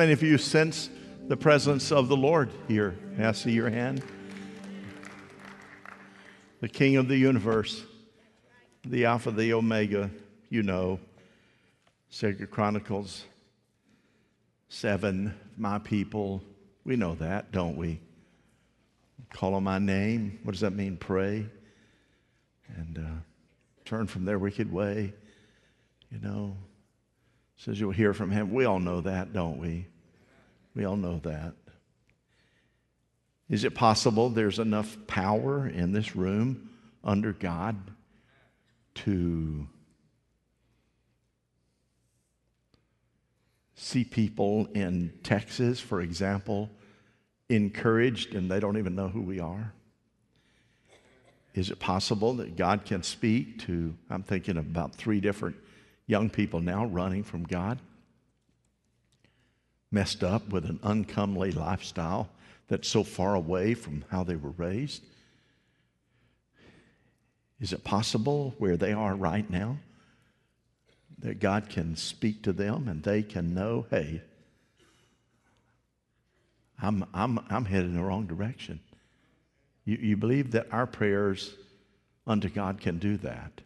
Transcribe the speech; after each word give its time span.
many 0.00 0.12
of 0.14 0.22
you 0.22 0.38
sense 0.38 0.88
the 1.28 1.36
presence 1.36 1.92
of 1.92 2.08
the 2.08 2.16
Lord 2.16 2.48
here? 2.66 2.96
May 3.18 3.26
I 3.26 3.32
see 3.32 3.50
your 3.50 3.68
hand? 3.68 4.02
The 6.62 6.70
King 6.70 6.96
of 6.96 7.06
the 7.06 7.18
universe, 7.18 7.84
the 8.82 9.04
Alpha, 9.04 9.30
the 9.30 9.52
Omega, 9.52 10.10
you 10.48 10.62
know. 10.62 11.00
Second 12.08 12.50
Chronicles 12.50 13.24
7, 14.70 15.34
my 15.58 15.78
people. 15.78 16.42
We 16.86 16.96
know 16.96 17.14
that, 17.16 17.52
don't 17.52 17.76
we? 17.76 18.00
Call 19.28 19.52
on 19.52 19.64
my 19.64 19.78
name. 19.78 20.38
What 20.44 20.52
does 20.52 20.62
that 20.62 20.72
mean? 20.72 20.96
Pray. 20.96 21.44
And 22.74 22.96
uh, 22.96 23.20
turn 23.84 24.06
from 24.06 24.24
their 24.24 24.38
wicked 24.38 24.72
way. 24.72 25.12
You 26.10 26.20
know, 26.20 26.56
says 27.58 27.78
you'll 27.78 27.90
hear 27.90 28.14
from 28.14 28.30
him. 28.30 28.50
We 28.54 28.64
all 28.64 28.80
know 28.80 29.02
that, 29.02 29.34
don't 29.34 29.58
we? 29.58 29.89
We 30.74 30.84
all 30.84 30.96
know 30.96 31.18
that. 31.24 31.54
Is 33.48 33.64
it 33.64 33.74
possible 33.74 34.28
there's 34.28 34.60
enough 34.60 34.96
power 35.06 35.66
in 35.66 35.92
this 35.92 36.14
room 36.14 36.70
under 37.02 37.32
God 37.32 37.76
to 38.94 39.66
see 43.74 44.04
people 44.04 44.68
in 44.74 45.12
Texas, 45.24 45.80
for 45.80 46.00
example, 46.00 46.70
encouraged 47.48 48.34
and 48.34 48.48
they 48.48 48.60
don't 48.60 48.78
even 48.78 48.94
know 48.94 49.08
who 49.08 49.22
we 49.22 49.40
are? 49.40 49.72
Is 51.54 51.70
it 51.70 51.80
possible 51.80 52.34
that 52.34 52.56
God 52.56 52.84
can 52.84 53.02
speak 53.02 53.58
to, 53.66 53.96
I'm 54.08 54.22
thinking 54.22 54.56
about 54.56 54.94
three 54.94 55.20
different 55.20 55.56
young 56.06 56.30
people 56.30 56.60
now 56.60 56.86
running 56.86 57.24
from 57.24 57.42
God, 57.42 57.80
messed 59.90 60.22
up 60.22 60.48
with 60.48 60.64
an 60.64 60.78
uncomely 60.82 61.50
lifestyle 61.50 62.28
that's 62.68 62.88
so 62.88 63.02
far 63.02 63.34
away 63.34 63.74
from 63.74 64.04
how 64.10 64.22
they 64.22 64.36
were 64.36 64.50
raised? 64.50 65.02
Is 67.60 67.72
it 67.72 67.84
possible 67.84 68.54
where 68.58 68.76
they 68.76 68.92
are 68.92 69.14
right 69.14 69.48
now 69.50 69.78
that 71.18 71.40
God 71.40 71.68
can 71.68 71.96
speak 71.96 72.42
to 72.42 72.52
them 72.52 72.88
and 72.88 73.02
they 73.02 73.22
can 73.22 73.52
know, 73.52 73.86
hey, 73.90 74.22
I'm, 76.80 77.04
I'm, 77.12 77.38
I'm 77.50 77.66
headed 77.66 77.90
in 77.90 77.96
the 77.96 78.02
wrong 78.02 78.26
direction? 78.26 78.80
You, 79.84 79.96
you 79.96 80.16
believe 80.16 80.52
that 80.52 80.68
our 80.72 80.86
prayers 80.86 81.54
unto 82.26 82.48
God 82.48 82.80
can 82.80 82.98
do 82.98 83.18
that? 83.18 83.60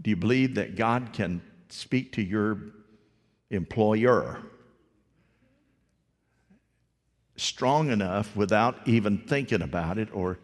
Do 0.00 0.10
you 0.10 0.16
believe 0.16 0.54
that 0.54 0.76
God 0.76 1.10
can 1.12 1.42
speak 1.68 2.12
to 2.12 2.22
your 2.22 2.58
employer 3.54 4.38
strong 7.36 7.90
enough 7.90 8.36
without 8.36 8.76
even 8.86 9.18
thinking 9.18 9.62
about 9.62 9.98
it 9.98 10.08
or 10.12 10.38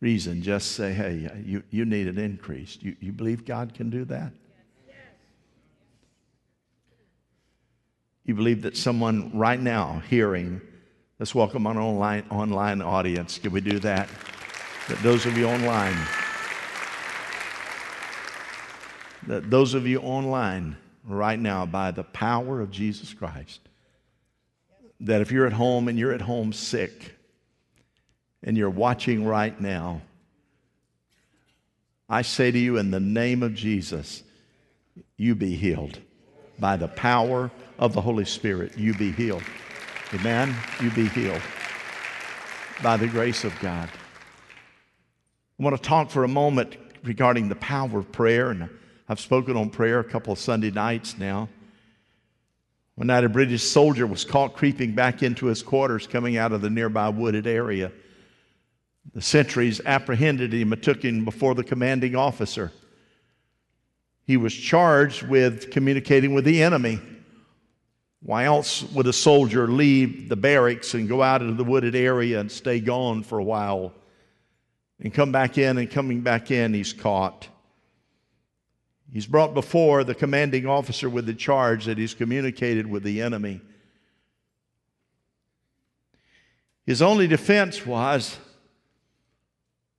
reason? 0.00 0.42
Just 0.42 0.72
say, 0.72 0.92
hey, 0.92 1.30
you, 1.44 1.62
you 1.70 1.84
need 1.84 2.06
an 2.08 2.18
increase. 2.18 2.78
You, 2.80 2.96
you 3.00 3.12
believe 3.12 3.44
God 3.44 3.74
can 3.74 3.90
do 3.90 4.04
that? 4.06 4.32
You 8.24 8.34
believe 8.34 8.62
that 8.62 8.76
someone 8.76 9.36
right 9.36 9.60
now 9.60 10.02
hearing, 10.08 10.60
let's 11.18 11.34
welcome 11.34 11.66
our 11.66 11.76
online, 11.78 12.24
online 12.30 12.80
audience. 12.80 13.38
Can 13.38 13.50
we 13.50 13.60
do 13.60 13.80
that? 13.80 14.08
That 14.88 15.02
those 15.02 15.26
of 15.26 15.36
you 15.36 15.46
online, 15.46 15.96
that 19.26 19.50
those 19.50 19.74
of 19.74 19.86
you 19.86 19.98
online 20.00 20.76
right 21.04 21.38
now, 21.38 21.66
by 21.66 21.90
the 21.90 22.04
power 22.04 22.60
of 22.60 22.70
Jesus 22.70 23.14
Christ, 23.14 23.60
that 25.00 25.20
if 25.20 25.32
you're 25.32 25.46
at 25.46 25.52
home 25.52 25.88
and 25.88 25.98
you're 25.98 26.12
at 26.12 26.20
home 26.20 26.52
sick 26.52 27.14
and 28.42 28.56
you're 28.56 28.70
watching 28.70 29.24
right 29.24 29.58
now, 29.60 30.02
I 32.08 32.22
say 32.22 32.50
to 32.50 32.58
you 32.58 32.76
in 32.76 32.90
the 32.90 33.00
name 33.00 33.42
of 33.42 33.54
Jesus, 33.54 34.22
you 35.16 35.34
be 35.34 35.54
healed. 35.54 35.98
By 36.58 36.76
the 36.76 36.88
power 36.88 37.50
of 37.78 37.94
the 37.94 38.00
Holy 38.00 38.24
Spirit, 38.24 38.76
you 38.76 38.94
be 38.94 39.12
healed. 39.12 39.44
Amen? 40.12 40.54
You 40.82 40.90
be 40.90 41.06
healed. 41.08 41.40
By 42.82 42.96
the 42.96 43.06
grace 43.06 43.44
of 43.44 43.58
God. 43.60 43.88
I 45.58 45.62
want 45.62 45.76
to 45.76 45.82
talk 45.82 46.10
for 46.10 46.24
a 46.24 46.28
moment 46.28 46.76
regarding 47.04 47.48
the 47.48 47.54
power 47.54 47.98
of 47.98 48.10
prayer 48.10 48.50
and 48.50 48.68
I've 49.10 49.18
spoken 49.18 49.56
on 49.56 49.70
prayer 49.70 49.98
a 49.98 50.04
couple 50.04 50.32
of 50.32 50.38
Sunday 50.38 50.70
nights 50.70 51.18
now. 51.18 51.48
One 52.94 53.08
night, 53.08 53.24
a 53.24 53.28
British 53.28 53.64
soldier 53.64 54.06
was 54.06 54.24
caught 54.24 54.54
creeping 54.54 54.94
back 54.94 55.24
into 55.24 55.46
his 55.46 55.64
quarters 55.64 56.06
coming 56.06 56.36
out 56.36 56.52
of 56.52 56.60
the 56.60 56.70
nearby 56.70 57.08
wooded 57.08 57.44
area. 57.48 57.90
The 59.12 59.20
sentries 59.20 59.80
apprehended 59.84 60.54
him 60.54 60.72
and 60.72 60.80
took 60.80 61.04
him 61.04 61.24
before 61.24 61.56
the 61.56 61.64
commanding 61.64 62.14
officer. 62.14 62.70
He 64.28 64.36
was 64.36 64.54
charged 64.54 65.24
with 65.24 65.72
communicating 65.72 66.32
with 66.32 66.44
the 66.44 66.62
enemy. 66.62 67.00
Why 68.22 68.44
else 68.44 68.84
would 68.92 69.08
a 69.08 69.12
soldier 69.12 69.66
leave 69.66 70.28
the 70.28 70.36
barracks 70.36 70.94
and 70.94 71.08
go 71.08 71.20
out 71.20 71.42
into 71.42 71.54
the 71.54 71.64
wooded 71.64 71.96
area 71.96 72.38
and 72.38 72.48
stay 72.48 72.78
gone 72.78 73.24
for 73.24 73.40
a 73.40 73.44
while 73.44 73.92
and 75.00 75.12
come 75.12 75.32
back 75.32 75.58
in 75.58 75.78
and 75.78 75.90
coming 75.90 76.20
back 76.20 76.52
in, 76.52 76.72
he's 76.74 76.92
caught. 76.92 77.48
He's 79.12 79.26
brought 79.26 79.54
before 79.54 80.04
the 80.04 80.14
commanding 80.14 80.66
officer 80.66 81.08
with 81.08 81.26
the 81.26 81.34
charge 81.34 81.86
that 81.86 81.98
he's 81.98 82.14
communicated 82.14 82.86
with 82.86 83.02
the 83.02 83.22
enemy. 83.22 83.60
His 86.86 87.02
only 87.02 87.26
defense 87.26 87.84
was, 87.84 88.38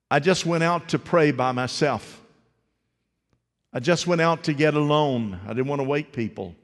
I 0.09 0.19
just 0.19 0.45
went 0.45 0.63
out 0.63 0.89
to 0.89 0.99
pray 0.99 1.31
by 1.31 1.51
myself. 1.51 2.21
I 3.73 3.79
just 3.79 4.07
went 4.07 4.21
out 4.21 4.43
to 4.45 4.53
get 4.53 4.73
alone. 4.73 5.39
I 5.45 5.49
didn't 5.49 5.67
want 5.67 5.79
to 5.79 5.87
wake 5.87 6.11
people. 6.11 6.55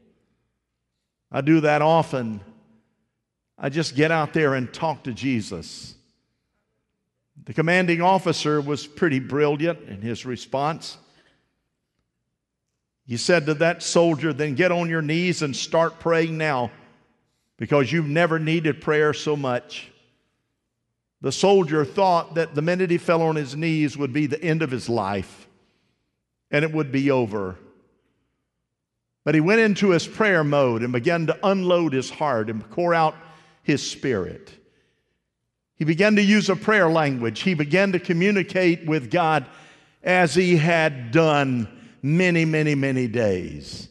I 1.32 1.42
do 1.42 1.62
that 1.62 1.82
often. 1.82 2.42
I 3.58 3.70
just 3.70 3.96
get 3.96 4.12
out 4.12 4.34
there 4.34 4.54
and 4.54 4.74
talk 4.74 5.04
to 5.04 5.14
Jesus. 5.14 5.96
The 7.46 7.54
commanding 7.54 8.02
officer 8.02 8.60
was 8.60 8.86
pretty 8.86 9.20
brilliant 9.20 9.88
in 9.88 10.02
his 10.02 10.26
response. 10.26 10.98
He 13.08 13.16
said 13.16 13.46
to 13.46 13.54
that 13.56 13.82
soldier, 13.82 14.34
Then 14.34 14.56
get 14.56 14.72
on 14.72 14.90
your 14.90 15.02
knees 15.02 15.42
and 15.42 15.56
start 15.56 16.00
praying 16.00 16.38
now 16.38 16.72
because 17.56 17.92
you've 17.92 18.08
never 18.08 18.38
needed 18.38 18.82
prayer 18.82 19.14
so 19.14 19.38
much. 19.38 19.90
The 21.22 21.32
soldier 21.32 21.86
thought 21.86 22.36
that 22.36 22.54
the 22.54 22.62
minute 22.62 22.92
he 22.92 22.98
fell 22.98 23.22
on 23.22 23.38
his 23.38 23.56
knees 23.56 23.98
would 23.98 24.14
be 24.14 24.28
the 24.28 24.44
end 24.44 24.62
of 24.62 24.70
his 24.70 24.90
life 24.90 25.48
and 26.52 26.64
it 26.64 26.72
would 26.72 26.92
be 26.92 27.10
over. 27.10 27.56
But 29.24 29.36
he 29.36 29.42
went 29.42 29.62
into 29.62 29.90
his 29.90 30.06
prayer 30.06 30.44
mode 30.44 30.84
and 30.84 30.94
began 30.94 31.28
to 31.28 31.48
unload 31.48 31.94
his 31.94 32.10
heart 32.10 32.50
and 32.50 32.70
pour 32.70 32.94
out 32.94 33.16
his 33.64 33.90
spirit. 33.90 34.52
He 35.76 35.86
began 35.86 36.16
to 36.18 36.24
use 36.24 36.50
a 36.50 36.56
prayer 36.56 36.90
language. 36.90 37.42
He 37.42 37.54
began 37.54 37.94
to 37.94 38.00
communicate 38.00 38.86
with 38.86 39.12
God 39.12 39.46
as 40.04 40.36
he 40.36 40.58
had 40.58 41.12
done 41.12 41.68
many, 42.02 42.46
many, 42.46 42.76
many 42.76 43.08
days. 43.08 43.90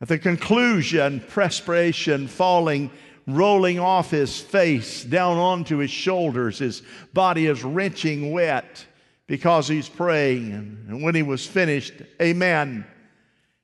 At 0.00 0.08
the 0.08 0.18
conclusion, 0.18 1.20
perspiration 1.20 2.26
falling, 2.26 2.90
rolling 3.26 3.78
off 3.78 4.10
his 4.10 4.40
face 4.40 5.04
down 5.04 5.36
onto 5.36 5.76
his 5.76 5.90
shoulders. 5.90 6.58
His 6.58 6.82
body 7.12 7.46
is 7.46 7.62
wrenching 7.62 8.32
wet 8.32 8.84
because 9.26 9.68
he's 9.68 9.88
praying. 9.88 10.86
And 10.88 11.02
when 11.02 11.14
he 11.14 11.22
was 11.22 11.46
finished, 11.46 11.94
Amen. 12.20 12.84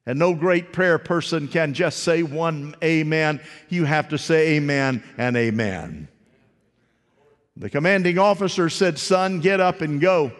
And 0.06 0.18
no 0.18 0.34
great 0.34 0.72
prayer 0.72 0.96
person 0.96 1.48
can 1.48 1.74
just 1.74 1.98
say 1.98 2.22
one 2.22 2.74
amen. 2.82 3.42
You 3.68 3.84
have 3.84 4.08
to 4.08 4.16
say 4.16 4.56
amen 4.56 5.02
and 5.18 5.36
amen. 5.36 6.08
The 7.58 7.68
commanding 7.68 8.18
officer 8.18 8.70
said, 8.70 8.98
Son, 8.98 9.40
get 9.40 9.60
up 9.60 9.82
and 9.82 10.00
go. 10.00 10.32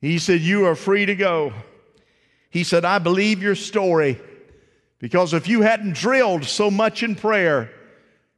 He 0.00 0.18
said, 0.18 0.40
You 0.40 0.66
are 0.66 0.74
free 0.74 1.06
to 1.06 1.14
go. 1.14 1.52
He 2.56 2.64
said, 2.64 2.86
I 2.86 2.98
believe 2.98 3.42
your 3.42 3.54
story 3.54 4.18
because 4.98 5.34
if 5.34 5.46
you 5.46 5.60
hadn't 5.60 5.92
drilled 5.92 6.46
so 6.46 6.70
much 6.70 7.02
in 7.02 7.14
prayer, 7.14 7.70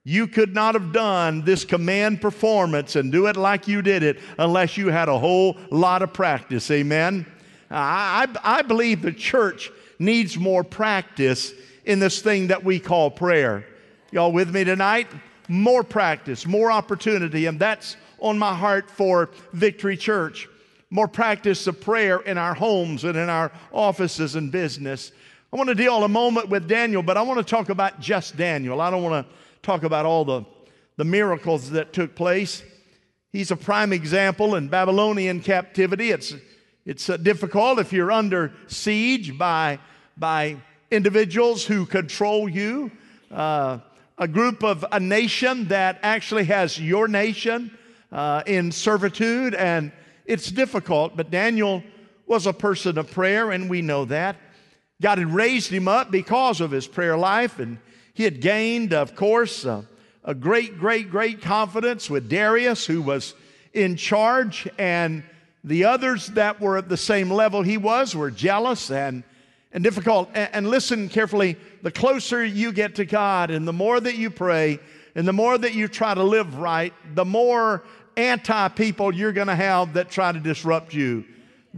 you 0.03 0.27
could 0.27 0.53
not 0.53 0.75
have 0.75 0.93
done 0.93 1.45
this 1.45 1.65
command 1.65 2.21
performance 2.21 2.97
and 2.97 3.13
do 3.13 3.29
it 3.29 3.37
like 3.37 3.69
you 3.69 3.81
did 3.81 4.03
it 4.03 4.19
unless 4.37 4.77
you 4.77 4.89
had 4.89 5.09
a 5.09 5.17
whole 5.17 5.57
lot 5.71 6.03
of 6.03 6.13
practice. 6.13 6.69
Amen? 6.73 7.27
I, 7.71 8.27
I, 8.43 8.59
I 8.59 8.63
believe 8.63 9.03
the 9.03 9.13
church 9.13 9.71
needs 10.01 10.37
more 10.37 10.65
practice 10.65 11.53
in 11.85 12.01
this 12.01 12.21
thing 12.21 12.49
that 12.49 12.65
we 12.65 12.81
call 12.81 13.13
prayer. 13.13 13.67
Y'all 14.11 14.33
with 14.33 14.53
me 14.53 14.65
tonight? 14.65 15.07
More 15.47 15.85
practice, 15.85 16.45
more 16.45 16.73
opportunity, 16.73 17.47
and 17.47 17.57
that's 17.61 17.97
on 18.19 18.37
my 18.37 18.53
heart 18.53 18.91
for 18.91 19.31
Victory 19.53 19.97
Church 19.97 20.49
more 20.91 21.09
practice 21.09 21.67
of 21.67 21.81
prayer 21.81 22.21
in 22.21 22.39
our 22.39 22.55
homes 22.55 23.05
and 23.05 23.17
in 23.17 23.29
our 23.29 23.53
offices 23.73 24.35
and 24.37 24.51
business. 24.51 25.13
I 25.53 25.57
want 25.57 25.69
to 25.69 25.75
deal 25.75 26.05
a 26.05 26.09
moment 26.09 26.49
with 26.49 26.69
Daniel, 26.69 27.03
but 27.03 27.17
I 27.17 27.23
want 27.23 27.39
to 27.39 27.45
talk 27.45 27.69
about 27.69 28.01
just 28.01 28.37
Daniel. 28.37 28.81
I 28.81 28.91
don't 28.91 29.03
want 29.03 29.27
to 29.27 29.35
talk 29.63 29.83
about 29.83 30.07
all 30.07 30.25
the, 30.25 30.45
the 30.97 31.05
miracles 31.05 31.71
that 31.71 31.93
took 31.93 32.15
place. 32.15 32.63
He's 33.33 33.51
a 33.51 33.57
prime 33.57 33.93
example 33.93 34.55
in 34.55 34.69
Babylonian 34.69 35.41
captivity. 35.41 36.11
It's, 36.11 36.35
it's 36.87 37.11
uh, 37.11 37.19
difficult 37.19 37.79
if 37.79 37.93
you're 37.93 38.13
under 38.13 38.53
siege 38.67 39.37
by, 39.37 39.79
by 40.17 40.57
individuals 40.91 41.65
who 41.65 41.85
control 41.85 42.49
you, 42.49 42.91
uh, 43.31 43.79
a 44.17 44.29
group 44.29 44.65
of 44.65 44.85
a 44.91 44.99
nation 44.99 45.69
that 45.69 45.99
actually 46.03 46.45
has 46.45 46.81
your 46.81 47.07
nation 47.09 47.71
uh, 48.11 48.43
in 48.47 48.73
servitude, 48.73 49.55
and 49.55 49.93
it's 50.29 50.51
difficult. 50.53 51.17
But 51.17 51.31
Daniel 51.31 51.83
was 52.27 52.47
a 52.47 52.53
person 52.53 52.99
of 52.99 53.11
prayer, 53.11 53.51
and 53.51 53.69
we 53.69 53.83
know 53.83 54.05
that. 54.05 54.37
God 55.01 55.19
had 55.19 55.33
raised 55.33 55.71
him 55.71 55.89
up 55.89 56.11
because 56.11 56.61
of 56.61 56.71
his 56.71 56.87
prayer 56.87 57.17
life, 57.17 57.59
and 57.59 57.79
he 58.15 58.25
had 58.25 58.41
gained, 58.41 58.93
of 58.93 59.17
course, 59.17 59.65
uh, 59.65 59.83
a 60.25 60.35
great, 60.35 60.79
great, 60.79 61.11
great 61.11 61.41
confidence 61.41 62.11
with 62.11 62.29
Darius, 62.29 62.85
who 62.85 63.01
was 63.01 63.35
in 63.73 63.97
charge, 63.97 64.69
and 64.79 65.23
the 65.65 65.85
others 65.85 66.27
that 66.29 66.61
were 66.61 66.77
at 66.77 66.89
the 66.89 66.97
same 66.97 67.31
level 67.31 67.63
he 67.63 67.77
was 67.77 68.15
were 68.15 68.31
jealous 68.31 68.91
and, 68.91 69.23
and 69.73 69.83
difficult. 69.83 70.29
And, 70.35 70.51
and 70.53 70.71
listen 70.71 71.09
carefully 71.09 71.57
the 71.83 71.91
closer 71.91 72.45
you 72.45 72.73
get 72.73 72.97
to 72.97 73.05
God, 73.07 73.51
and 73.51 73.67
the 73.67 73.73
more 73.73 74.01
that 74.01 74.17
you 74.17 74.31
pray, 74.31 74.81
and 75.15 75.27
the 75.27 75.33
more 75.33 75.57
that 75.57 75.75
you 75.75 75.89
try 75.89 76.13
to 76.13 76.23
live 76.23 76.59
right, 76.59 76.93
the 77.15 77.25
more 77.25 77.85
anti 78.19 78.69
people 78.69 79.15
you're 79.15 79.33
going 79.33 79.47
to 79.47 79.55
have 79.55 79.95
that 79.95 80.11
try 80.11 80.33
to 80.33 80.41
disrupt 80.41 80.93
you 80.93 81.25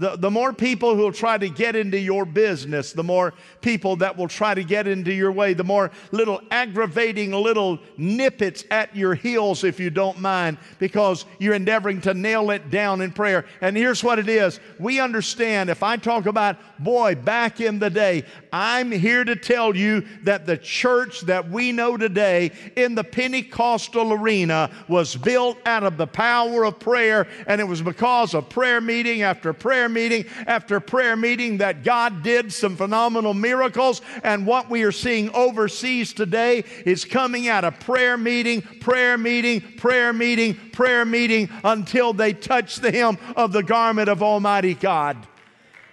the, 0.00 0.16
the 0.16 0.30
more 0.30 0.54
people 0.54 0.96
who 0.96 1.02
will 1.02 1.12
try 1.12 1.36
to 1.36 1.50
get 1.50 1.76
into 1.76 1.98
your 1.98 2.24
business, 2.24 2.94
the 2.94 3.04
more 3.04 3.34
people 3.60 3.96
that 3.96 4.16
will 4.16 4.28
try 4.28 4.54
to 4.54 4.64
get 4.64 4.88
into 4.88 5.12
your 5.12 5.30
way, 5.30 5.52
the 5.52 5.62
more 5.62 5.90
little 6.10 6.40
aggravating 6.50 7.32
little 7.32 7.78
nippets 7.98 8.64
at 8.70 8.96
your 8.96 9.14
heels, 9.14 9.62
if 9.62 9.78
you 9.78 9.90
don't 9.90 10.18
mind, 10.18 10.56
because 10.78 11.26
you're 11.38 11.52
endeavoring 11.52 12.00
to 12.00 12.14
nail 12.14 12.50
it 12.50 12.70
down 12.70 13.02
in 13.02 13.12
prayer. 13.12 13.44
And 13.60 13.76
here's 13.76 14.02
what 14.02 14.18
it 14.18 14.30
is 14.30 14.58
we 14.78 15.00
understand 15.00 15.68
if 15.68 15.82
I 15.82 15.98
talk 15.98 16.24
about, 16.24 16.56
boy, 16.82 17.14
back 17.14 17.60
in 17.60 17.78
the 17.78 17.90
day, 17.90 18.24
I'm 18.54 18.90
here 18.90 19.22
to 19.22 19.36
tell 19.36 19.76
you 19.76 20.06
that 20.22 20.46
the 20.46 20.56
church 20.56 21.20
that 21.22 21.50
we 21.50 21.72
know 21.72 21.98
today 21.98 22.52
in 22.74 22.94
the 22.94 23.04
Pentecostal 23.04 24.14
arena 24.14 24.70
was 24.88 25.14
built 25.14 25.58
out 25.66 25.84
of 25.84 25.98
the 25.98 26.06
power 26.06 26.64
of 26.64 26.78
prayer, 26.78 27.28
and 27.46 27.60
it 27.60 27.64
was 27.64 27.82
because 27.82 28.32
of 28.32 28.48
prayer 28.48 28.80
meeting 28.80 29.20
after 29.20 29.52
prayer 29.52 29.89
meeting 29.90 30.24
after 30.46 30.80
prayer 30.80 31.16
meeting 31.16 31.58
that 31.58 31.84
God 31.84 32.22
did 32.22 32.52
some 32.52 32.76
phenomenal 32.76 33.34
miracles. 33.34 34.00
And 34.24 34.46
what 34.46 34.70
we 34.70 34.84
are 34.84 34.92
seeing 34.92 35.30
overseas 35.30 36.12
today 36.14 36.64
is 36.86 37.04
coming 37.04 37.48
out 37.48 37.64
of 37.64 37.78
prayer 37.80 38.16
meeting, 38.16 38.62
prayer 38.62 39.18
meeting, 39.18 39.60
prayer 39.76 40.12
meeting, 40.12 40.54
prayer 40.72 41.04
meeting 41.04 41.50
until 41.64 42.12
they 42.12 42.32
touch 42.32 42.76
the 42.76 42.90
hem 42.90 43.18
of 43.36 43.52
the 43.52 43.62
garment 43.62 44.08
of 44.08 44.22
Almighty 44.22 44.74
God. 44.74 45.26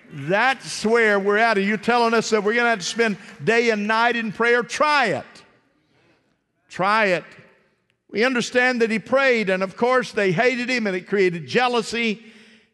That's 0.10 0.86
where 0.86 1.20
we're 1.20 1.38
at. 1.38 1.58
Are 1.58 1.62
you 1.62 1.78
telling 1.78 2.14
us 2.14 2.30
that 2.30 2.44
we're 2.44 2.54
going 2.54 2.66
to 2.66 2.70
have 2.70 2.80
to 2.80 2.86
spend 2.86 3.18
day 3.44 3.72
and 3.72 3.88
night 3.88 4.16
in 4.16 4.32
prayer? 4.32 4.64
Try 4.64 5.08
it. 5.08 5.26
Try 6.70 7.08
it. 7.08 7.24
We 8.10 8.24
understand 8.24 8.82
that 8.82 8.90
he 8.90 9.00
prayed, 9.00 9.50
and 9.50 9.62
of 9.62 9.76
course, 9.76 10.14
they 10.14 10.32
hated 10.32 10.70
him, 10.70 10.88
and 10.88 10.96
it 10.96 11.08
created 11.08 11.46
jealousy. 11.46 12.24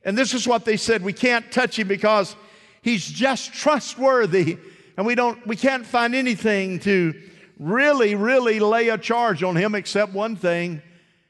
And 0.04 0.18
this 0.18 0.34
is 0.34 0.48
what 0.48 0.66
they 0.66 0.78
said 0.78 1.04
we 1.04 1.14
can't 1.14 1.52
touch 1.52 1.80
him 1.80 1.88
because 1.88 2.36
he's 2.82 3.06
just 3.06 3.54
trustworthy. 3.54 4.58
And 4.98 5.06
we, 5.06 5.16
don't, 5.16 5.46
we 5.48 5.56
can't 5.56 5.86
find 5.86 6.14
anything 6.14 6.80
to 6.82 7.14
really, 7.58 8.16
really 8.16 8.60
lay 8.60 8.90
a 8.90 8.98
charge 8.98 9.44
on 9.44 9.56
him 9.56 9.76
except 9.76 10.14
one 10.14 10.36
thing. 10.36 10.82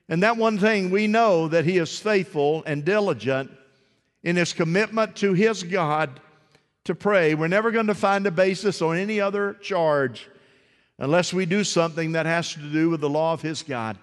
And 0.10 0.24
that 0.24 0.38
one 0.38 0.58
thing, 0.58 0.90
we 0.90 1.08
know 1.08 1.48
that 1.48 1.66
he 1.66 1.78
is 1.78 1.98
faithful 1.98 2.64
and 2.66 2.84
diligent 2.84 3.52
in 4.24 4.36
his 4.36 4.54
commitment 4.54 5.16
to 5.18 5.34
his 5.34 5.64
God 5.64 6.20
to 6.86 6.96
pray. 6.96 7.36
We're 7.36 7.48
never 7.48 7.72
going 7.72 7.88
to 7.88 7.96
find 7.96 8.26
a 8.28 8.32
basis 8.32 8.82
on 8.82 8.98
any 8.98 9.22
other 9.22 9.54
charge 9.56 10.30
unless 10.98 11.34
we 11.34 11.46
do 11.46 11.64
something 11.64 12.14
that 12.14 12.26
has 12.26 12.54
to 12.54 12.60
do 12.60 12.90
with 12.90 13.02
the 13.02 13.10
law 13.10 13.34
of 13.34 13.42
his 13.42 13.64
God. 13.64 13.98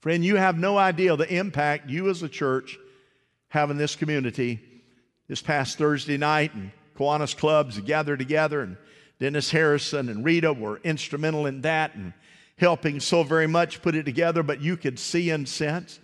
Friend, 0.00 0.24
you 0.24 0.36
have 0.36 0.56
no 0.56 0.78
idea 0.78 1.16
the 1.16 1.32
impact 1.32 1.90
you 1.90 2.08
as 2.08 2.22
a 2.22 2.28
church 2.28 2.78
have 3.48 3.70
in 3.70 3.76
this 3.76 3.96
community. 3.96 4.60
This 5.26 5.42
past 5.42 5.76
Thursday 5.76 6.16
night, 6.16 6.54
and 6.54 6.70
Kiwanis 6.96 7.36
clubs 7.36 7.78
gathered 7.80 8.20
together, 8.20 8.62
and 8.62 8.76
Dennis 9.18 9.50
Harrison 9.50 10.08
and 10.08 10.24
Rita 10.24 10.52
were 10.52 10.80
instrumental 10.84 11.46
in 11.46 11.62
that 11.62 11.96
and 11.96 12.12
helping 12.56 13.00
so 13.00 13.24
very 13.24 13.46
much 13.48 13.82
put 13.82 13.96
it 13.96 14.04
together, 14.04 14.42
but 14.42 14.60
you 14.60 14.76
could 14.76 14.98
see 14.98 15.30
and 15.30 15.48
sense. 15.48 15.98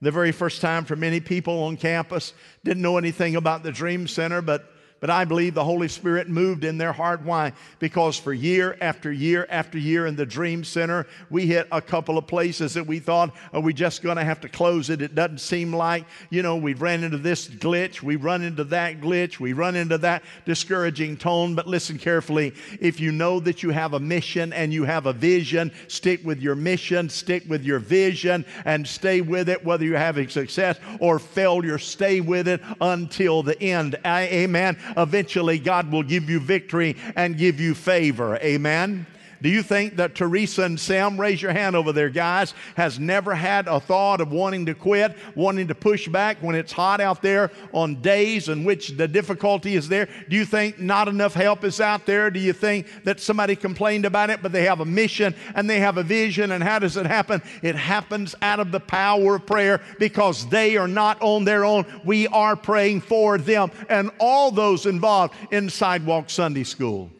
The 0.00 0.10
very 0.10 0.32
first 0.32 0.60
time 0.60 0.84
for 0.84 0.96
many 0.96 1.20
people 1.20 1.64
on 1.64 1.76
campus, 1.76 2.32
didn't 2.64 2.82
know 2.82 2.98
anything 2.98 3.36
about 3.36 3.62
the 3.62 3.72
Dream 3.72 4.06
Center, 4.06 4.40
but 4.40 4.72
but 5.00 5.08
I 5.08 5.24
believe 5.24 5.54
the 5.54 5.64
Holy 5.64 5.88
Spirit 5.88 6.28
moved 6.28 6.62
in 6.62 6.76
their 6.76 6.92
heart. 6.92 7.22
Why? 7.22 7.54
Because 7.78 8.18
for 8.18 8.34
year 8.34 8.76
after 8.82 9.10
year 9.10 9.46
after 9.48 9.78
year 9.78 10.06
in 10.06 10.14
the 10.14 10.26
Dream 10.26 10.62
Center, 10.62 11.06
we 11.30 11.46
hit 11.46 11.66
a 11.72 11.80
couple 11.80 12.18
of 12.18 12.26
places 12.26 12.74
that 12.74 12.86
we 12.86 12.98
thought, 12.98 13.34
are 13.54 13.60
we 13.60 13.72
just 13.72 14.02
going 14.02 14.18
to 14.18 14.24
have 14.24 14.42
to 14.42 14.48
close 14.48 14.90
it? 14.90 15.00
It 15.00 15.14
doesn't 15.14 15.38
seem 15.38 15.74
like, 15.74 16.04
you 16.28 16.42
know, 16.42 16.56
we've 16.56 16.82
ran 16.82 17.02
into 17.02 17.16
this 17.16 17.48
glitch, 17.48 18.02
we 18.02 18.16
run 18.16 18.42
into 18.42 18.64
that 18.64 19.00
glitch, 19.00 19.40
we 19.40 19.54
run 19.54 19.74
into 19.74 19.96
that 19.98 20.22
discouraging 20.44 21.16
tone. 21.16 21.54
But 21.54 21.66
listen 21.66 21.98
carefully. 21.98 22.52
If 22.78 23.00
you 23.00 23.10
know 23.10 23.40
that 23.40 23.62
you 23.62 23.70
have 23.70 23.94
a 23.94 24.00
mission 24.00 24.52
and 24.52 24.70
you 24.72 24.84
have 24.84 25.06
a 25.06 25.14
vision, 25.14 25.72
stick 25.88 26.20
with 26.24 26.40
your 26.40 26.54
mission, 26.54 27.08
stick 27.08 27.44
with 27.48 27.64
your 27.64 27.78
vision, 27.78 28.44
and 28.66 28.86
stay 28.86 29.22
with 29.22 29.48
it, 29.48 29.64
whether 29.64 29.84
you're 29.84 29.96
having 29.96 30.28
success 30.28 30.78
or 31.00 31.18
failure, 31.18 31.78
stay 31.78 32.20
with 32.20 32.46
it 32.46 32.60
until 32.82 33.42
the 33.42 33.60
end. 33.62 33.98
Amen 34.04 34.76
eventually 34.96 35.58
God 35.58 35.90
will 35.90 36.02
give 36.02 36.28
you 36.28 36.40
victory 36.40 36.96
and 37.16 37.36
give 37.36 37.60
you 37.60 37.74
favor. 37.74 38.36
Amen. 38.36 39.06
Do 39.42 39.48
you 39.48 39.62
think 39.62 39.96
that 39.96 40.14
Teresa 40.14 40.62
and 40.64 40.78
Sam, 40.78 41.18
raise 41.18 41.40
your 41.40 41.52
hand 41.52 41.74
over 41.74 41.92
there, 41.92 42.10
guys, 42.10 42.52
has 42.76 42.98
never 42.98 43.34
had 43.34 43.68
a 43.68 43.80
thought 43.80 44.20
of 44.20 44.32
wanting 44.32 44.66
to 44.66 44.74
quit, 44.74 45.16
wanting 45.34 45.68
to 45.68 45.74
push 45.74 46.08
back 46.08 46.38
when 46.42 46.54
it's 46.54 46.72
hot 46.72 47.00
out 47.00 47.22
there 47.22 47.50
on 47.72 48.02
days 48.02 48.48
in 48.48 48.64
which 48.64 48.88
the 48.90 49.08
difficulty 49.08 49.76
is 49.76 49.88
there? 49.88 50.08
Do 50.28 50.36
you 50.36 50.44
think 50.44 50.78
not 50.78 51.08
enough 51.08 51.32
help 51.32 51.64
is 51.64 51.80
out 51.80 52.04
there? 52.04 52.30
Do 52.30 52.38
you 52.38 52.52
think 52.52 53.04
that 53.04 53.18
somebody 53.20 53.56
complained 53.56 54.04
about 54.04 54.28
it, 54.28 54.42
but 54.42 54.52
they 54.52 54.64
have 54.64 54.80
a 54.80 54.84
mission 54.84 55.34
and 55.54 55.68
they 55.68 55.80
have 55.80 55.96
a 55.96 56.02
vision? 56.02 56.52
And 56.52 56.62
how 56.62 56.78
does 56.78 56.98
it 56.98 57.06
happen? 57.06 57.42
It 57.62 57.76
happens 57.76 58.34
out 58.42 58.60
of 58.60 58.72
the 58.72 58.80
power 58.80 59.36
of 59.36 59.46
prayer 59.46 59.80
because 59.98 60.46
they 60.48 60.76
are 60.76 60.88
not 60.88 61.20
on 61.22 61.44
their 61.44 61.64
own. 61.64 61.86
We 62.04 62.26
are 62.28 62.56
praying 62.56 63.02
for 63.02 63.38
them 63.38 63.70
and 63.88 64.10
all 64.18 64.50
those 64.50 64.84
involved 64.84 65.34
in 65.50 65.70
Sidewalk 65.70 66.28
Sunday 66.28 66.64
School 66.64 67.10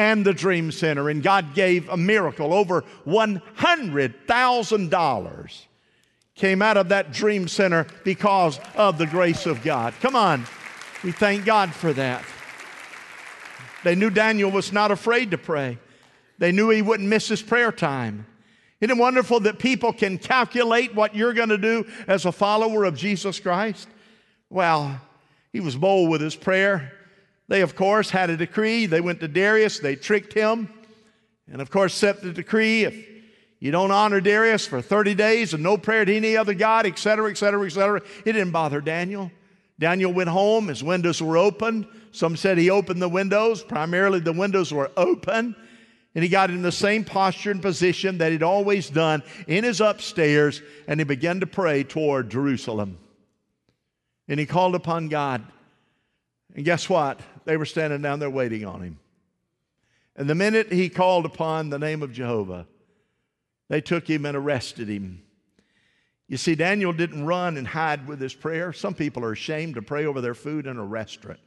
and 0.00 0.24
the 0.24 0.32
Dream 0.32 0.72
Center. 0.72 1.10
And 1.10 1.22
God 1.22 1.54
gave 1.54 1.86
a 1.90 1.96
miracle. 1.96 2.54
Over 2.54 2.84
$100,000 3.06 5.62
came 6.34 6.62
out 6.62 6.78
of 6.78 6.88
that 6.88 7.12
Dream 7.12 7.46
Center 7.46 7.86
because 8.02 8.58
of 8.76 8.96
the 8.96 9.06
grace 9.06 9.44
of 9.44 9.62
God. 9.62 9.92
Come 10.00 10.16
on. 10.16 10.46
We 11.04 11.12
thank 11.12 11.44
God 11.44 11.74
for 11.74 11.92
that. 11.92 12.24
They 13.84 13.94
knew 13.94 14.08
Daniel 14.08 14.50
was 14.50 14.72
not 14.72 14.90
afraid 14.90 15.32
to 15.32 15.38
pray. 15.38 15.78
They 16.38 16.50
knew 16.50 16.70
he 16.70 16.80
wouldn't 16.80 17.10
miss 17.10 17.28
his 17.28 17.42
prayer 17.42 17.70
time. 17.70 18.24
Isn't 18.80 18.96
it 18.96 19.00
wonderful 19.00 19.40
that 19.40 19.58
people 19.58 19.92
can 19.92 20.16
calculate 20.16 20.94
what 20.94 21.14
you're 21.14 21.34
going 21.34 21.50
to 21.50 21.58
do 21.58 21.86
as 22.06 22.24
a 22.24 22.32
follower 22.32 22.84
of 22.84 22.96
Jesus 22.96 23.38
Christ? 23.38 23.86
Well, 24.48 24.98
he 25.52 25.60
was 25.60 25.76
bold 25.76 26.08
with 26.08 26.22
his 26.22 26.36
prayer. 26.36 26.94
They, 27.50 27.62
of 27.62 27.74
course, 27.74 28.10
had 28.10 28.30
a 28.30 28.36
decree. 28.36 28.86
They 28.86 29.00
went 29.00 29.18
to 29.20 29.28
Darius, 29.28 29.80
they 29.80 29.96
tricked 29.96 30.32
him, 30.32 30.72
and 31.50 31.60
of 31.60 31.68
course, 31.68 31.92
set 31.92 32.22
the 32.22 32.32
decree 32.32 32.84
if 32.84 33.08
you 33.58 33.72
don't 33.72 33.90
honor 33.90 34.20
Darius 34.20 34.68
for 34.68 34.80
30 34.80 35.16
days 35.16 35.52
and 35.52 35.60
no 35.60 35.76
prayer 35.76 36.04
to 36.04 36.14
any 36.14 36.36
other 36.36 36.54
God, 36.54 36.86
etc., 36.86 37.28
etc., 37.28 37.66
etc. 37.66 38.02
It 38.24 38.32
didn't 38.34 38.52
bother 38.52 38.80
Daniel. 38.80 39.32
Daniel 39.80 40.12
went 40.12 40.28
home, 40.28 40.68
his 40.68 40.84
windows 40.84 41.20
were 41.20 41.36
open. 41.36 41.88
Some 42.12 42.36
said 42.36 42.56
he 42.56 42.70
opened 42.70 43.02
the 43.02 43.08
windows, 43.08 43.64
primarily 43.64 44.20
the 44.20 44.32
windows 44.32 44.72
were 44.72 44.92
open. 44.96 45.56
And 46.14 46.22
he 46.22 46.30
got 46.30 46.50
in 46.50 46.62
the 46.62 46.70
same 46.70 47.04
posture 47.04 47.50
and 47.50 47.60
position 47.60 48.18
that 48.18 48.30
he'd 48.30 48.44
always 48.44 48.88
done 48.88 49.24
in 49.48 49.64
his 49.64 49.80
upstairs, 49.80 50.62
and 50.86 51.00
he 51.00 51.04
began 51.04 51.40
to 51.40 51.46
pray 51.48 51.82
toward 51.82 52.30
Jerusalem. 52.30 52.96
And 54.28 54.38
he 54.38 54.46
called 54.46 54.76
upon 54.76 55.08
God. 55.08 55.44
And 56.54 56.64
guess 56.64 56.88
what? 56.88 57.20
They 57.50 57.56
were 57.56 57.66
standing 57.66 58.00
down 58.00 58.20
there 58.20 58.30
waiting 58.30 58.64
on 58.64 58.80
him. 58.80 59.00
And 60.14 60.30
the 60.30 60.36
minute 60.36 60.72
he 60.72 60.88
called 60.88 61.26
upon 61.26 61.68
the 61.68 61.80
name 61.80 62.00
of 62.00 62.12
Jehovah, 62.12 62.68
they 63.68 63.80
took 63.80 64.08
him 64.08 64.24
and 64.24 64.36
arrested 64.36 64.86
him. 64.86 65.24
You 66.28 66.36
see, 66.36 66.54
Daniel 66.54 66.92
didn't 66.92 67.26
run 67.26 67.56
and 67.56 67.66
hide 67.66 68.06
with 68.06 68.20
his 68.20 68.34
prayer. 68.34 68.72
Some 68.72 68.94
people 68.94 69.24
are 69.24 69.32
ashamed 69.32 69.74
to 69.74 69.82
pray 69.82 70.06
over 70.06 70.20
their 70.20 70.36
food 70.36 70.68
in 70.68 70.76
a 70.76 70.84
restaurant. 70.84 71.40